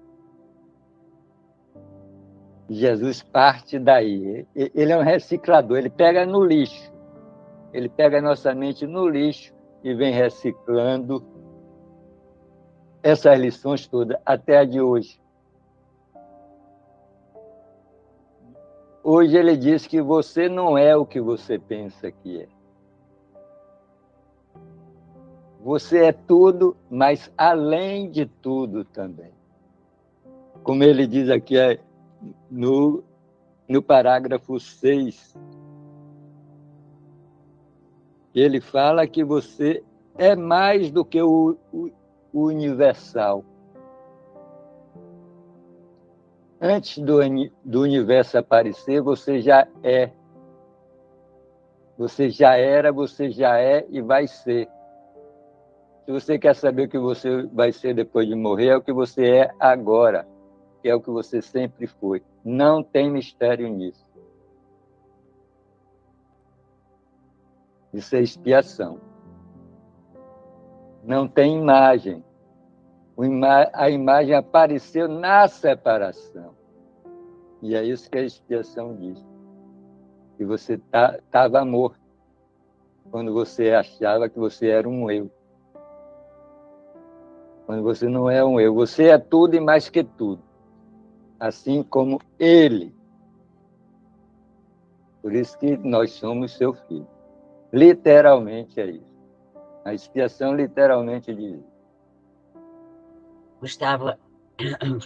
[2.69, 4.47] Jesus parte daí.
[4.55, 6.93] Ele é um reciclador, ele pega no lixo.
[7.73, 9.53] Ele pega a nossa mente no lixo
[9.83, 11.25] e vem reciclando
[13.03, 15.21] essas lições todas até a de hoje.
[19.03, 22.60] Hoje ele diz que você não é o que você pensa que é.
[25.63, 29.31] Você é tudo, mas além de tudo também.
[30.63, 31.79] Como ele diz aqui é,
[32.51, 33.05] no,
[33.69, 35.37] no parágrafo 6,
[38.35, 39.83] ele fala que você
[40.17, 41.91] é mais do que o, o,
[42.33, 43.45] universal.
[46.61, 47.19] Antes do,
[47.65, 50.11] do universo aparecer, você já é.
[51.99, 54.69] Você já era, você já é e vai ser.
[56.11, 58.93] Se você quer saber o que você vai ser depois de morrer, é o que
[58.93, 60.27] você é agora,
[60.83, 62.21] que é o que você sempre foi.
[62.45, 64.05] Não tem mistério nisso.
[67.95, 69.01] Isso é expiação.
[71.05, 72.25] não tem imagem.
[73.73, 76.57] A imagem apareceu na separação.
[77.63, 79.25] E é isso que a expiação diz.
[80.37, 82.01] Que você estava tá, morto
[83.13, 85.31] quando você achava que você era um eu.
[87.71, 90.43] Quando você não é um eu, você é tudo e mais que tudo.
[91.39, 92.93] Assim como ele.
[95.23, 97.07] Por isso que nós somos seu filho.
[97.73, 99.15] Literalmente é isso.
[99.85, 101.61] A expiação literalmente diz.
[103.61, 104.15] Gustavo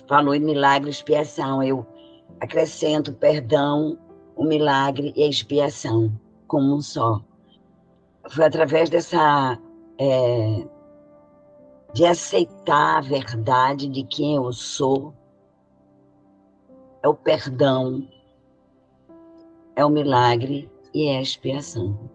[0.08, 1.62] falou em milagre e expiação.
[1.62, 1.86] Eu
[2.40, 3.98] acrescento perdão,
[4.34, 6.10] o milagre e a expiação
[6.46, 7.20] como um só.
[8.30, 9.58] Foi através dessa.
[9.98, 10.66] É,
[11.94, 15.14] de aceitar a verdade de quem eu sou,
[17.00, 18.04] é o perdão,
[19.76, 22.10] é o milagre e é a expiação.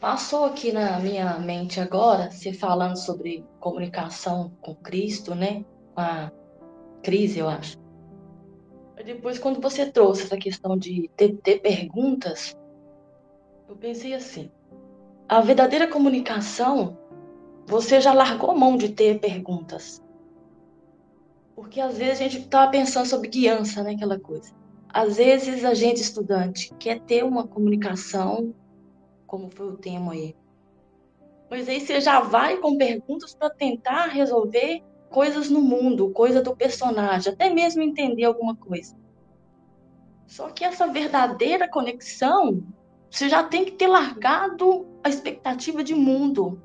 [0.00, 5.64] Passou aqui na minha mente agora, você falando sobre comunicação com Cristo, né?
[5.94, 6.30] Com a
[7.02, 7.78] crise, eu acho.
[9.02, 12.54] Depois, quando você trouxe essa questão de ter, ter perguntas,
[13.68, 14.50] eu pensei assim:
[15.28, 16.98] a verdadeira comunicação,
[17.66, 20.02] você já largou mão de ter perguntas.
[21.54, 23.92] Porque às vezes a gente estava pensando sobre guiança, né?
[23.92, 24.54] Aquela coisa.
[24.88, 28.54] Às vezes a gente, estudante, quer ter uma comunicação,
[29.26, 30.36] como foi o tema aí.
[31.50, 36.54] Mas aí você já vai com perguntas para tentar resolver coisas no mundo, coisa do
[36.54, 38.96] personagem, até mesmo entender alguma coisa.
[40.26, 42.62] Só que essa verdadeira conexão,
[43.10, 46.60] você já tem que ter largado a expectativa de mundo,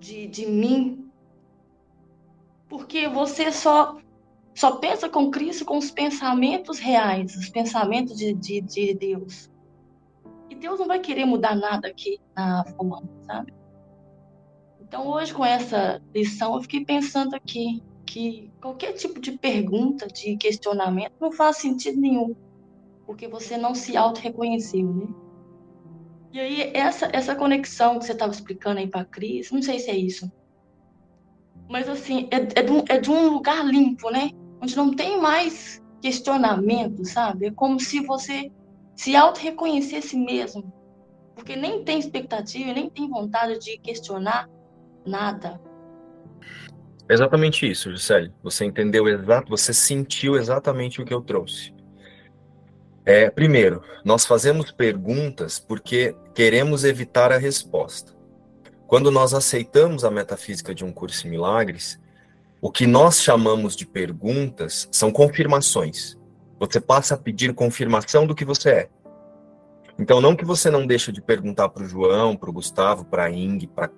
[0.00, 1.08] de, de mim.
[2.68, 3.96] Porque você só,
[4.54, 9.50] só pensa com Cristo com os pensamentos reais, os pensamentos de, de, de Deus.
[10.48, 13.52] E Deus não vai querer mudar nada aqui na forma, sabe?
[14.80, 20.36] Então, hoje, com essa lição, eu fiquei pensando aqui que qualquer tipo de pergunta, de
[20.36, 22.34] questionamento, não faz sentido nenhum,
[23.06, 25.06] porque você não se auto-reconheceu, né?
[26.32, 29.78] E aí, essa, essa conexão que você estava explicando aí para a Cris, não sei
[29.78, 30.30] se é isso,
[31.68, 34.30] mas assim, é, é, de um, é de um lugar limpo, né?
[34.60, 37.46] Onde não tem mais questionamento, sabe?
[37.46, 38.50] É como se você
[38.96, 40.72] se auto-reconhecesse mesmo,
[41.34, 44.48] porque nem tem expectativa, nem tem vontade de questionar
[45.06, 45.60] nada.
[47.08, 48.32] Exatamente isso, Gisele.
[48.42, 51.72] Você entendeu exato, você sentiu exatamente o que eu trouxe.
[53.04, 58.12] É, primeiro, nós fazemos perguntas porque queremos evitar a resposta.
[58.86, 61.98] Quando nós aceitamos a metafísica de um curso em milagres,
[62.60, 66.18] o que nós chamamos de perguntas são confirmações.
[66.58, 68.88] Você passa a pedir confirmação do que você é.
[69.98, 73.24] Então, não que você não deixa de perguntar para o João, para o Gustavo, para
[73.24, 73.90] a Ing, para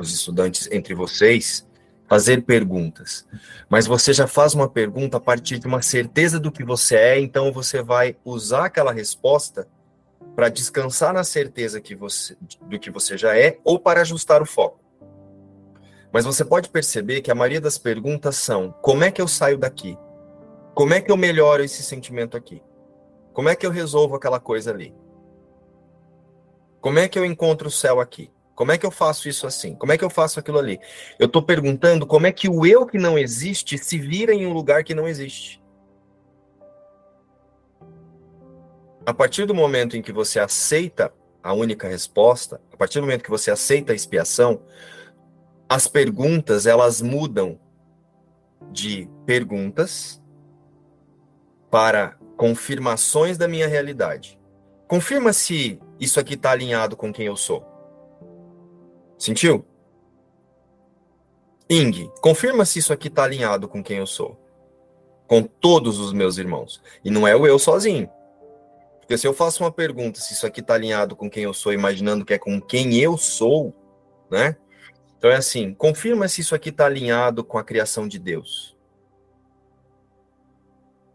[0.00, 1.65] os estudantes entre vocês
[2.08, 3.26] fazer perguntas.
[3.68, 7.20] Mas você já faz uma pergunta a partir de uma certeza do que você é,
[7.20, 9.68] então você vai usar aquela resposta
[10.34, 14.46] para descansar na certeza que você, do que você já é ou para ajustar o
[14.46, 14.80] foco.
[16.12, 19.58] Mas você pode perceber que a maioria das perguntas são: como é que eu saio
[19.58, 19.98] daqui?
[20.74, 22.62] Como é que eu melhoro esse sentimento aqui?
[23.32, 24.94] Como é que eu resolvo aquela coisa ali?
[26.80, 28.30] Como é que eu encontro o céu aqui?
[28.56, 29.74] Como é que eu faço isso assim?
[29.74, 30.80] Como é que eu faço aquilo ali?
[31.18, 34.52] Eu estou perguntando como é que o eu que não existe se vira em um
[34.54, 35.62] lugar que não existe.
[39.04, 41.12] A partir do momento em que você aceita
[41.42, 44.62] a única resposta, a partir do momento que você aceita a expiação,
[45.68, 47.60] as perguntas elas mudam
[48.72, 50.20] de perguntas
[51.70, 54.40] para confirmações da minha realidade.
[54.88, 57.75] Confirma se isso aqui está alinhado com quem eu sou.
[59.18, 59.64] Sentiu?
[61.68, 64.40] Ing, confirma se isso aqui está alinhado com quem eu sou.
[65.26, 66.80] Com todos os meus irmãos.
[67.04, 68.08] E não é o eu sozinho.
[69.00, 71.72] Porque se eu faço uma pergunta se isso aqui está alinhado com quem eu sou,
[71.72, 73.74] imaginando que é com quem eu sou,
[74.30, 74.56] né?
[75.18, 78.76] Então é assim, confirma se isso aqui está alinhado com a criação de Deus.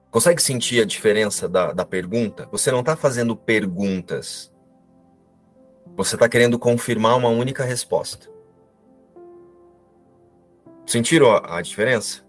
[0.10, 2.48] Consegue sentir a diferença da, da pergunta?
[2.52, 4.51] Você não está fazendo perguntas.
[5.96, 8.30] Você está querendo confirmar uma única resposta.
[10.86, 12.24] Sentiram a, a diferença?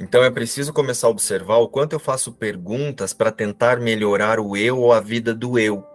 [0.00, 4.56] Então é preciso começar a observar o quanto eu faço perguntas para tentar melhorar o
[4.56, 5.86] eu ou a vida do eu.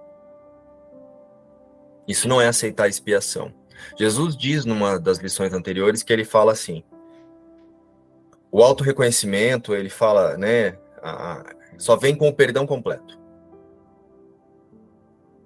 [2.07, 3.53] Isso não é aceitar expiação.
[3.99, 6.83] Jesus diz numa das lições anteriores que ele fala assim:
[8.51, 11.43] o auto-reconhecimento, ele fala, né, a,
[11.77, 13.19] só vem com o perdão completo.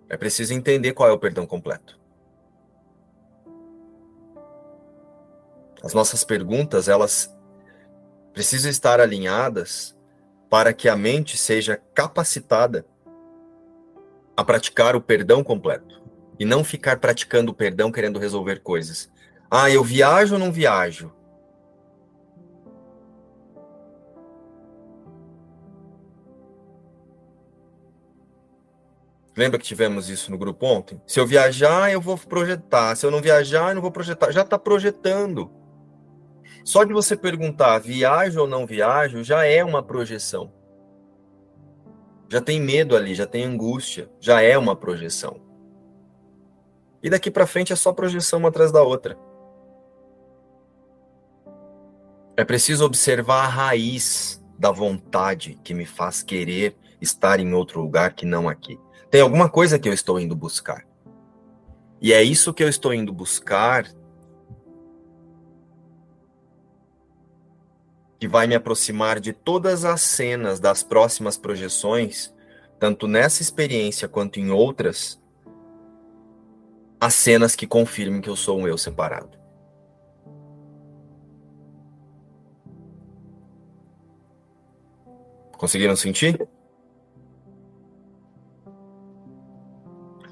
[0.10, 2.00] É preciso entender qual é o perdão completo.
[5.84, 7.36] As nossas perguntas, elas
[8.34, 9.98] precisam estar alinhadas
[10.50, 12.86] para que a mente seja capacitada
[14.36, 16.02] a praticar o perdão completo
[16.40, 19.10] e não ficar praticando o perdão querendo resolver coisas.
[19.50, 21.12] Ah, eu viajo ou não viajo?
[29.36, 31.02] Lembra que tivemos isso no grupo ontem?
[31.08, 32.96] Se eu viajar, eu vou projetar.
[32.96, 34.32] Se eu não viajar, eu não vou projetar.
[34.32, 35.50] Já está projetando.
[36.64, 40.52] Só de você perguntar viajo ou não viajo já é uma projeção.
[42.30, 45.42] Já tem medo ali, já tem angústia, já é uma projeção.
[47.04, 49.18] E daqui para frente é só projeção uma atrás da outra.
[52.38, 58.14] É preciso observar a raiz da vontade que me faz querer estar em outro lugar
[58.14, 58.80] que não aqui.
[59.12, 60.88] Tem alguma coisa que eu estou indo buscar.
[62.02, 63.86] E é isso que eu estou indo buscar
[68.18, 72.34] que vai me aproximar de todas as cenas das próximas projeções,
[72.80, 75.20] tanto nessa experiência quanto em outras,
[77.00, 79.38] as cenas que confirmem que eu sou um eu separado.
[85.58, 86.48] Conseguiram sentir?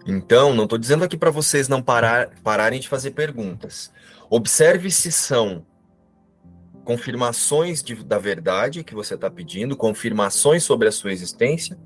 [0.10, 3.92] Então, não estou dizendo aqui para vocês não parar, pararem de fazer perguntas.
[4.28, 5.64] Observe se são
[6.84, 11.78] confirmações de, da verdade que você está pedindo, confirmações sobre a sua existência,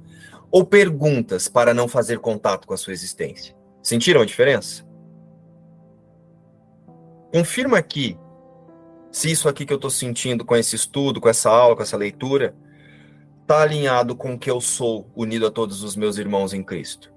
[0.50, 3.54] ou perguntas para não fazer contato com a sua existência.
[3.82, 4.86] Sentiram a diferença?
[7.34, 8.18] Confirma aqui
[9.12, 11.98] se isso aqui que eu estou sentindo com esse estudo, com essa aula, com essa
[11.98, 12.56] leitura,
[13.41, 17.12] está alinhado com o que eu sou, unido a todos os meus irmãos em Cristo.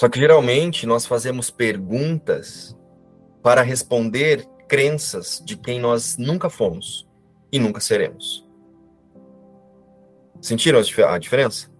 [0.00, 2.74] Só que geralmente nós fazemos perguntas
[3.42, 7.06] para responder crenças de quem nós nunca fomos
[7.52, 8.48] e nunca seremos.
[10.40, 11.70] Sentiram a diferença?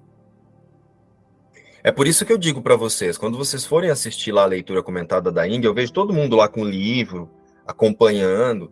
[1.82, 4.82] É por isso que eu digo para vocês, quando vocês forem assistir lá a leitura
[4.82, 7.30] comentada da Índia, eu vejo todo mundo lá com o livro,
[7.66, 8.70] acompanhando.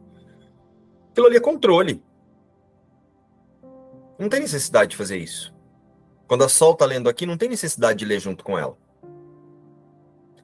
[1.10, 2.02] Aquilo ali é controle.
[4.18, 5.54] Não tem necessidade de fazer isso.
[6.26, 8.76] Quando a Sol está lendo aqui, não tem necessidade de ler junto com ela.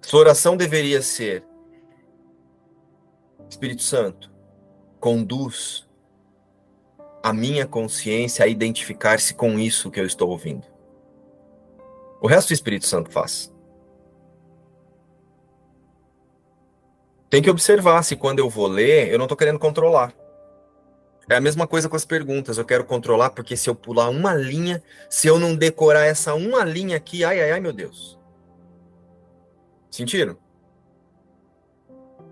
[0.07, 1.45] Sua oração deveria ser:
[3.49, 4.31] Espírito Santo,
[5.01, 5.89] conduz
[7.23, 10.67] a minha consciência a identificar-se com isso que eu estou ouvindo.
[12.21, 13.51] O resto o Espírito Santo faz.
[17.31, 20.15] Tem que observar se quando eu vou ler, eu não estou querendo controlar.
[21.31, 22.59] É a mesma coisa com as perguntas.
[22.59, 26.63] Eu quero controlar porque se eu pular uma linha, se eu não decorar essa uma
[26.63, 28.23] linha aqui, ai, ai, ai, meu Deus.
[29.95, 30.37] Sentiram?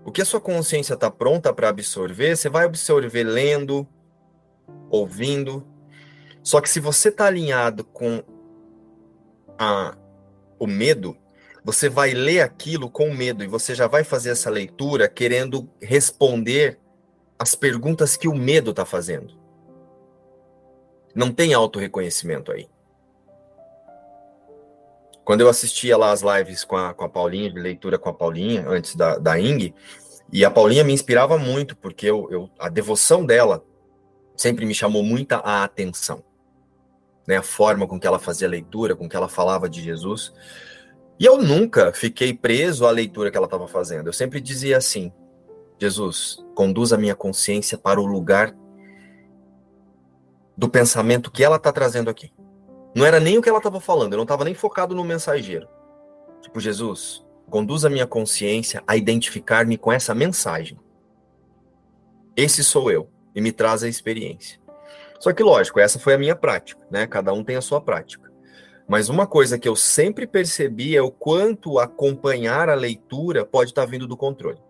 [0.03, 3.87] O que a sua consciência está pronta para absorver, você vai absorver lendo,
[4.89, 5.65] ouvindo.
[6.43, 8.21] Só que se você está alinhado com
[9.57, 9.95] a,
[10.59, 11.15] o medo,
[11.63, 16.77] você vai ler aquilo com medo e você já vai fazer essa leitura querendo responder
[17.39, 19.39] as perguntas que o medo está fazendo.
[21.15, 22.67] Não tem auto-reconhecimento aí.
[25.23, 28.13] Quando eu assistia lá as lives com a, com a Paulinha, de leitura com a
[28.13, 29.73] Paulinha, antes da, da Ing,
[30.31, 33.63] e a Paulinha me inspirava muito, porque eu, eu, a devoção dela
[34.35, 36.23] sempre me chamou muita a atenção.
[37.25, 40.33] Né, a forma com que ela fazia a leitura, com que ela falava de Jesus.
[41.17, 44.07] E eu nunca fiquei preso à leitura que ela estava fazendo.
[44.07, 45.09] Eu sempre dizia assim:
[45.79, 48.53] Jesus, conduz a minha consciência para o lugar
[50.57, 52.31] do pensamento que ela está trazendo aqui.
[52.95, 55.67] Não era nem o que ela estava falando, eu não estava nem focado no mensageiro.
[56.41, 60.79] Tipo, Jesus, conduz a minha consciência a identificar-me com essa mensagem.
[62.35, 64.59] Esse sou eu e me traz a experiência.
[65.19, 67.07] Só que, lógico, essa foi a minha prática, né?
[67.07, 68.31] Cada um tem a sua prática.
[68.87, 73.85] Mas uma coisa que eu sempre percebi é o quanto acompanhar a leitura pode estar
[73.85, 74.61] vindo do controle.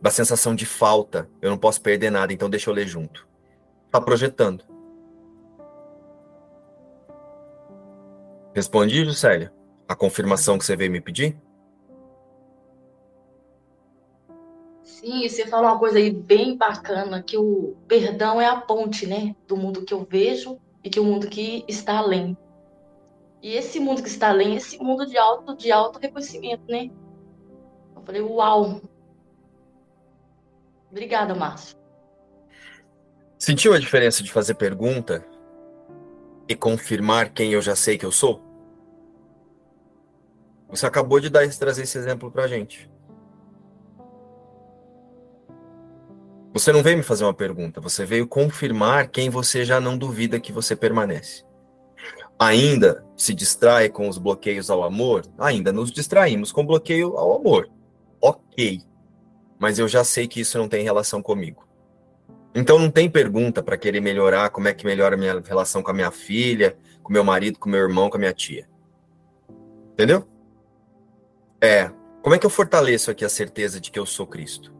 [0.00, 3.33] Da sensação de falta, eu não posso perder nada, então deixa eu ler junto
[3.94, 4.64] está projetando.
[8.52, 9.52] Respondi, Juscelia?
[9.88, 11.40] A confirmação que você veio me pedir?
[14.82, 19.36] Sim, você falou uma coisa aí bem bacana, que o perdão é a ponte, né?
[19.46, 22.36] Do mundo que eu vejo e que o mundo que está além.
[23.40, 26.90] E esse mundo que está além, esse mundo de auto, de auto reconhecimento, né?
[27.94, 28.80] Eu falei, uau!
[30.90, 31.83] Obrigada, Márcio.
[33.44, 35.22] Sentiu a diferença de fazer pergunta
[36.48, 38.42] e confirmar quem eu já sei que eu sou?
[40.70, 42.90] Você acabou de dar, trazer esse exemplo pra gente.
[46.54, 50.40] Você não veio me fazer uma pergunta, você veio confirmar quem você já não duvida
[50.40, 51.44] que você permanece.
[52.38, 55.26] Ainda se distrai com os bloqueios ao amor?
[55.36, 57.68] Ainda nos distraímos com bloqueio ao amor.
[58.22, 58.80] Ok.
[59.58, 61.73] Mas eu já sei que isso não tem relação comigo.
[62.54, 65.90] Então não tem pergunta para querer melhorar como é que melhora a minha relação com
[65.90, 68.68] a minha filha, com meu marido, com meu irmão, com a minha tia.
[69.92, 70.26] Entendeu?
[71.60, 71.90] É.
[72.22, 74.72] Como é que eu fortaleço aqui a certeza de que eu sou Cristo?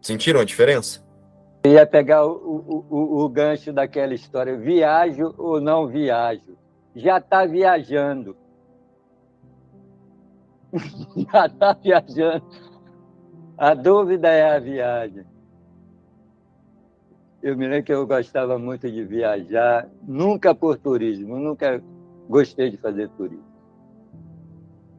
[0.00, 1.04] Sentiram a diferença?
[1.64, 6.56] Eu ia pegar o, o, o, o gancho daquela história, viajo ou não viajo.
[6.94, 8.36] Já está viajando.
[11.32, 12.67] Já está viajando.
[13.58, 15.26] A dúvida é a viagem.
[17.42, 21.82] Eu me lembro que eu gostava muito de viajar, nunca por turismo, nunca
[22.28, 23.44] gostei de fazer turismo.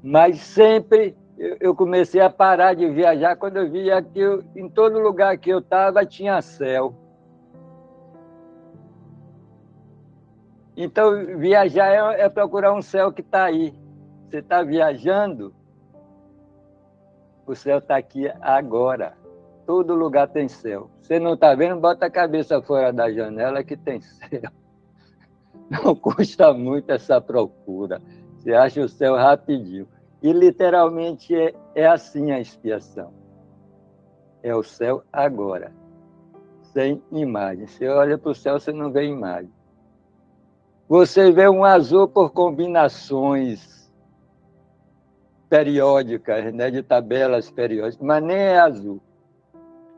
[0.03, 4.99] Mas sempre eu comecei a parar de viajar quando eu via que eu, em todo
[4.99, 6.93] lugar que eu estava tinha céu.
[10.75, 13.73] Então, viajar é, é procurar um céu que está aí.
[14.29, 15.53] Você está viajando,
[17.49, 19.17] o céu está aqui agora.
[19.65, 20.89] Todo lugar tem céu.
[21.01, 21.79] Você não está vendo?
[21.79, 24.51] Bota a cabeça fora da janela que tem céu.
[25.69, 28.01] Não custa muito essa procura.
[28.35, 29.87] Você acha o céu rapidinho.
[30.21, 33.13] E literalmente é, é assim a expiação.
[34.41, 35.71] É o céu agora,
[36.73, 37.67] sem imagem.
[37.67, 39.51] Você olha para o céu, você não vê imagem.
[40.87, 43.78] Você vê um azul por combinações
[45.49, 49.01] periódicas, né, de tabelas periódicas, mas nem é azul.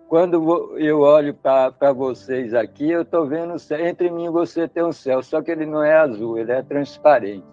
[0.07, 3.55] Quando eu olho para vocês aqui, eu estou vendo.
[3.79, 6.61] Entre mim e você tem um céu, só que ele não é azul, ele é
[6.61, 7.47] transparente.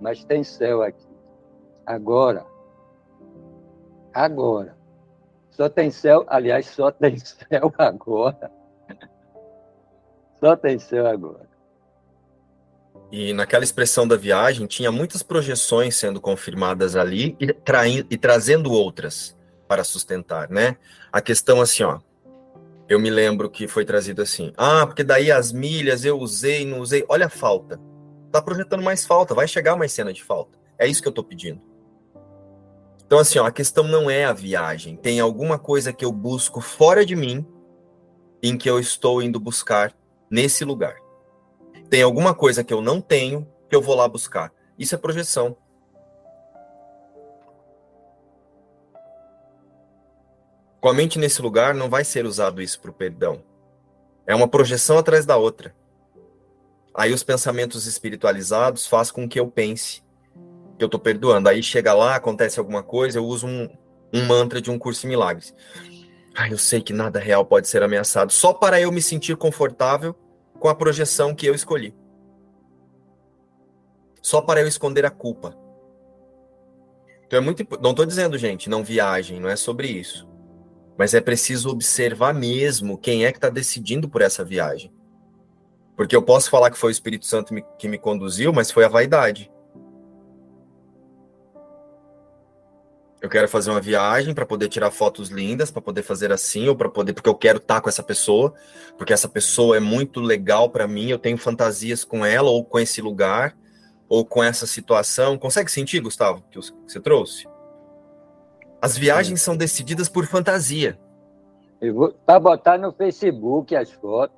[0.00, 1.10] Mas tem céu aqui
[1.90, 2.46] agora.
[4.14, 4.76] Agora.
[5.50, 8.50] Só tem céu, aliás, só tem céu agora.
[10.36, 11.49] Só tem céu agora.
[13.12, 18.72] E naquela expressão da viagem, tinha muitas projeções sendo confirmadas ali e, traindo, e trazendo
[18.72, 20.76] outras para sustentar, né?
[21.12, 21.98] A questão assim, ó.
[22.88, 24.52] Eu me lembro que foi trazido assim.
[24.56, 27.04] Ah, porque daí as milhas eu usei, não usei.
[27.08, 27.80] Olha a falta.
[28.32, 30.58] Tá projetando mais falta, vai chegar mais cena de falta.
[30.78, 31.60] É isso que eu tô pedindo.
[33.06, 34.96] Então, assim, ó, a questão não é a viagem.
[34.96, 37.44] Tem alguma coisa que eu busco fora de mim
[38.42, 39.92] em que eu estou indo buscar
[40.30, 40.96] nesse lugar.
[41.90, 44.52] Tem alguma coisa que eu não tenho que eu vou lá buscar.
[44.78, 45.56] Isso é projeção.
[50.80, 53.42] Com a mente nesse lugar, não vai ser usado isso para o perdão.
[54.24, 55.74] É uma projeção atrás da outra.
[56.94, 60.02] Aí os pensamentos espiritualizados fazem com que eu pense
[60.78, 61.48] que eu tô perdoando.
[61.48, 63.68] Aí chega lá, acontece alguma coisa, eu uso um,
[64.14, 65.52] um mantra de um curso em milagres.
[66.36, 70.14] Ah, eu sei que nada real pode ser ameaçado, só para eu me sentir confortável
[70.60, 71.92] com a projeção que eu escolhi.
[74.22, 75.56] Só para eu esconder a culpa.
[77.26, 80.28] Então é muito não estou dizendo, gente, não viajem, não é sobre isso.
[80.98, 84.92] Mas é preciso observar mesmo quem é que está decidindo por essa viagem.
[85.96, 88.88] Porque eu posso falar que foi o Espírito Santo que me conduziu, mas foi a
[88.88, 89.50] vaidade.
[93.20, 96.74] Eu quero fazer uma viagem para poder tirar fotos lindas, para poder fazer assim, ou
[96.74, 98.54] para poder, porque eu quero estar tá com essa pessoa,
[98.96, 102.78] porque essa pessoa é muito legal para mim, eu tenho fantasias com ela, ou com
[102.78, 103.54] esse lugar,
[104.08, 105.36] ou com essa situação.
[105.36, 107.46] Consegue sentir, Gustavo, que você trouxe?
[108.80, 110.98] As viagens são decididas por fantasia.
[111.80, 114.36] Eu vou para botar no Facebook as fotos.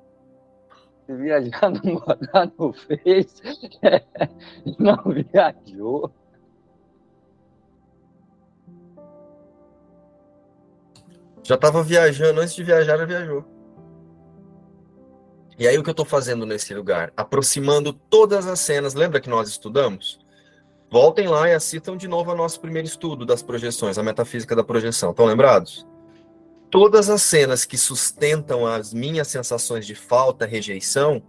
[1.06, 3.42] Se viajar não botar no Face,
[4.78, 6.12] não viajou.
[11.42, 13.44] Já estava viajando, antes de viajar, já viajou.
[15.58, 17.12] E aí o que eu estou fazendo nesse lugar?
[17.16, 18.94] Aproximando todas as cenas.
[18.94, 20.18] Lembra que nós estudamos?
[20.90, 24.64] Voltem lá e assistam de novo o nosso primeiro estudo das projeções, a metafísica da
[24.64, 25.10] projeção.
[25.10, 25.86] Estão lembrados?
[26.70, 31.22] Todas as cenas que sustentam as minhas sensações de falta, rejeição,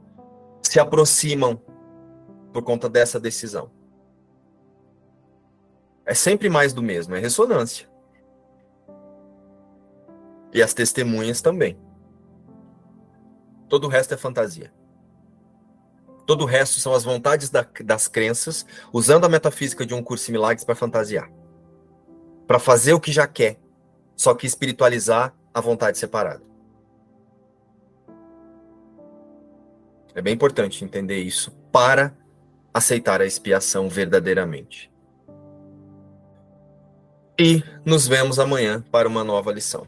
[0.61, 1.61] se aproximam
[2.51, 3.69] por conta dessa decisão.
[6.05, 7.92] É sempre mais do mesmo, é ressonância.
[10.53, 11.77] E as testemunhas também.
[13.67, 14.71] Todo o resto é fantasia.
[16.25, 20.29] Todo o resto são as vontades da, das crenças, usando a metafísica de um curso
[20.29, 21.29] em milagres para fantasiar.
[22.47, 23.59] Para fazer o que já quer,
[24.15, 26.41] só que espiritualizar a vontade separada.
[30.15, 32.15] É bem importante entender isso para
[32.73, 34.91] aceitar a expiação verdadeiramente.
[37.39, 39.87] E nos vemos amanhã para uma nova lição.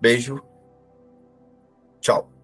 [0.00, 0.40] Beijo.
[2.00, 2.39] Tchau.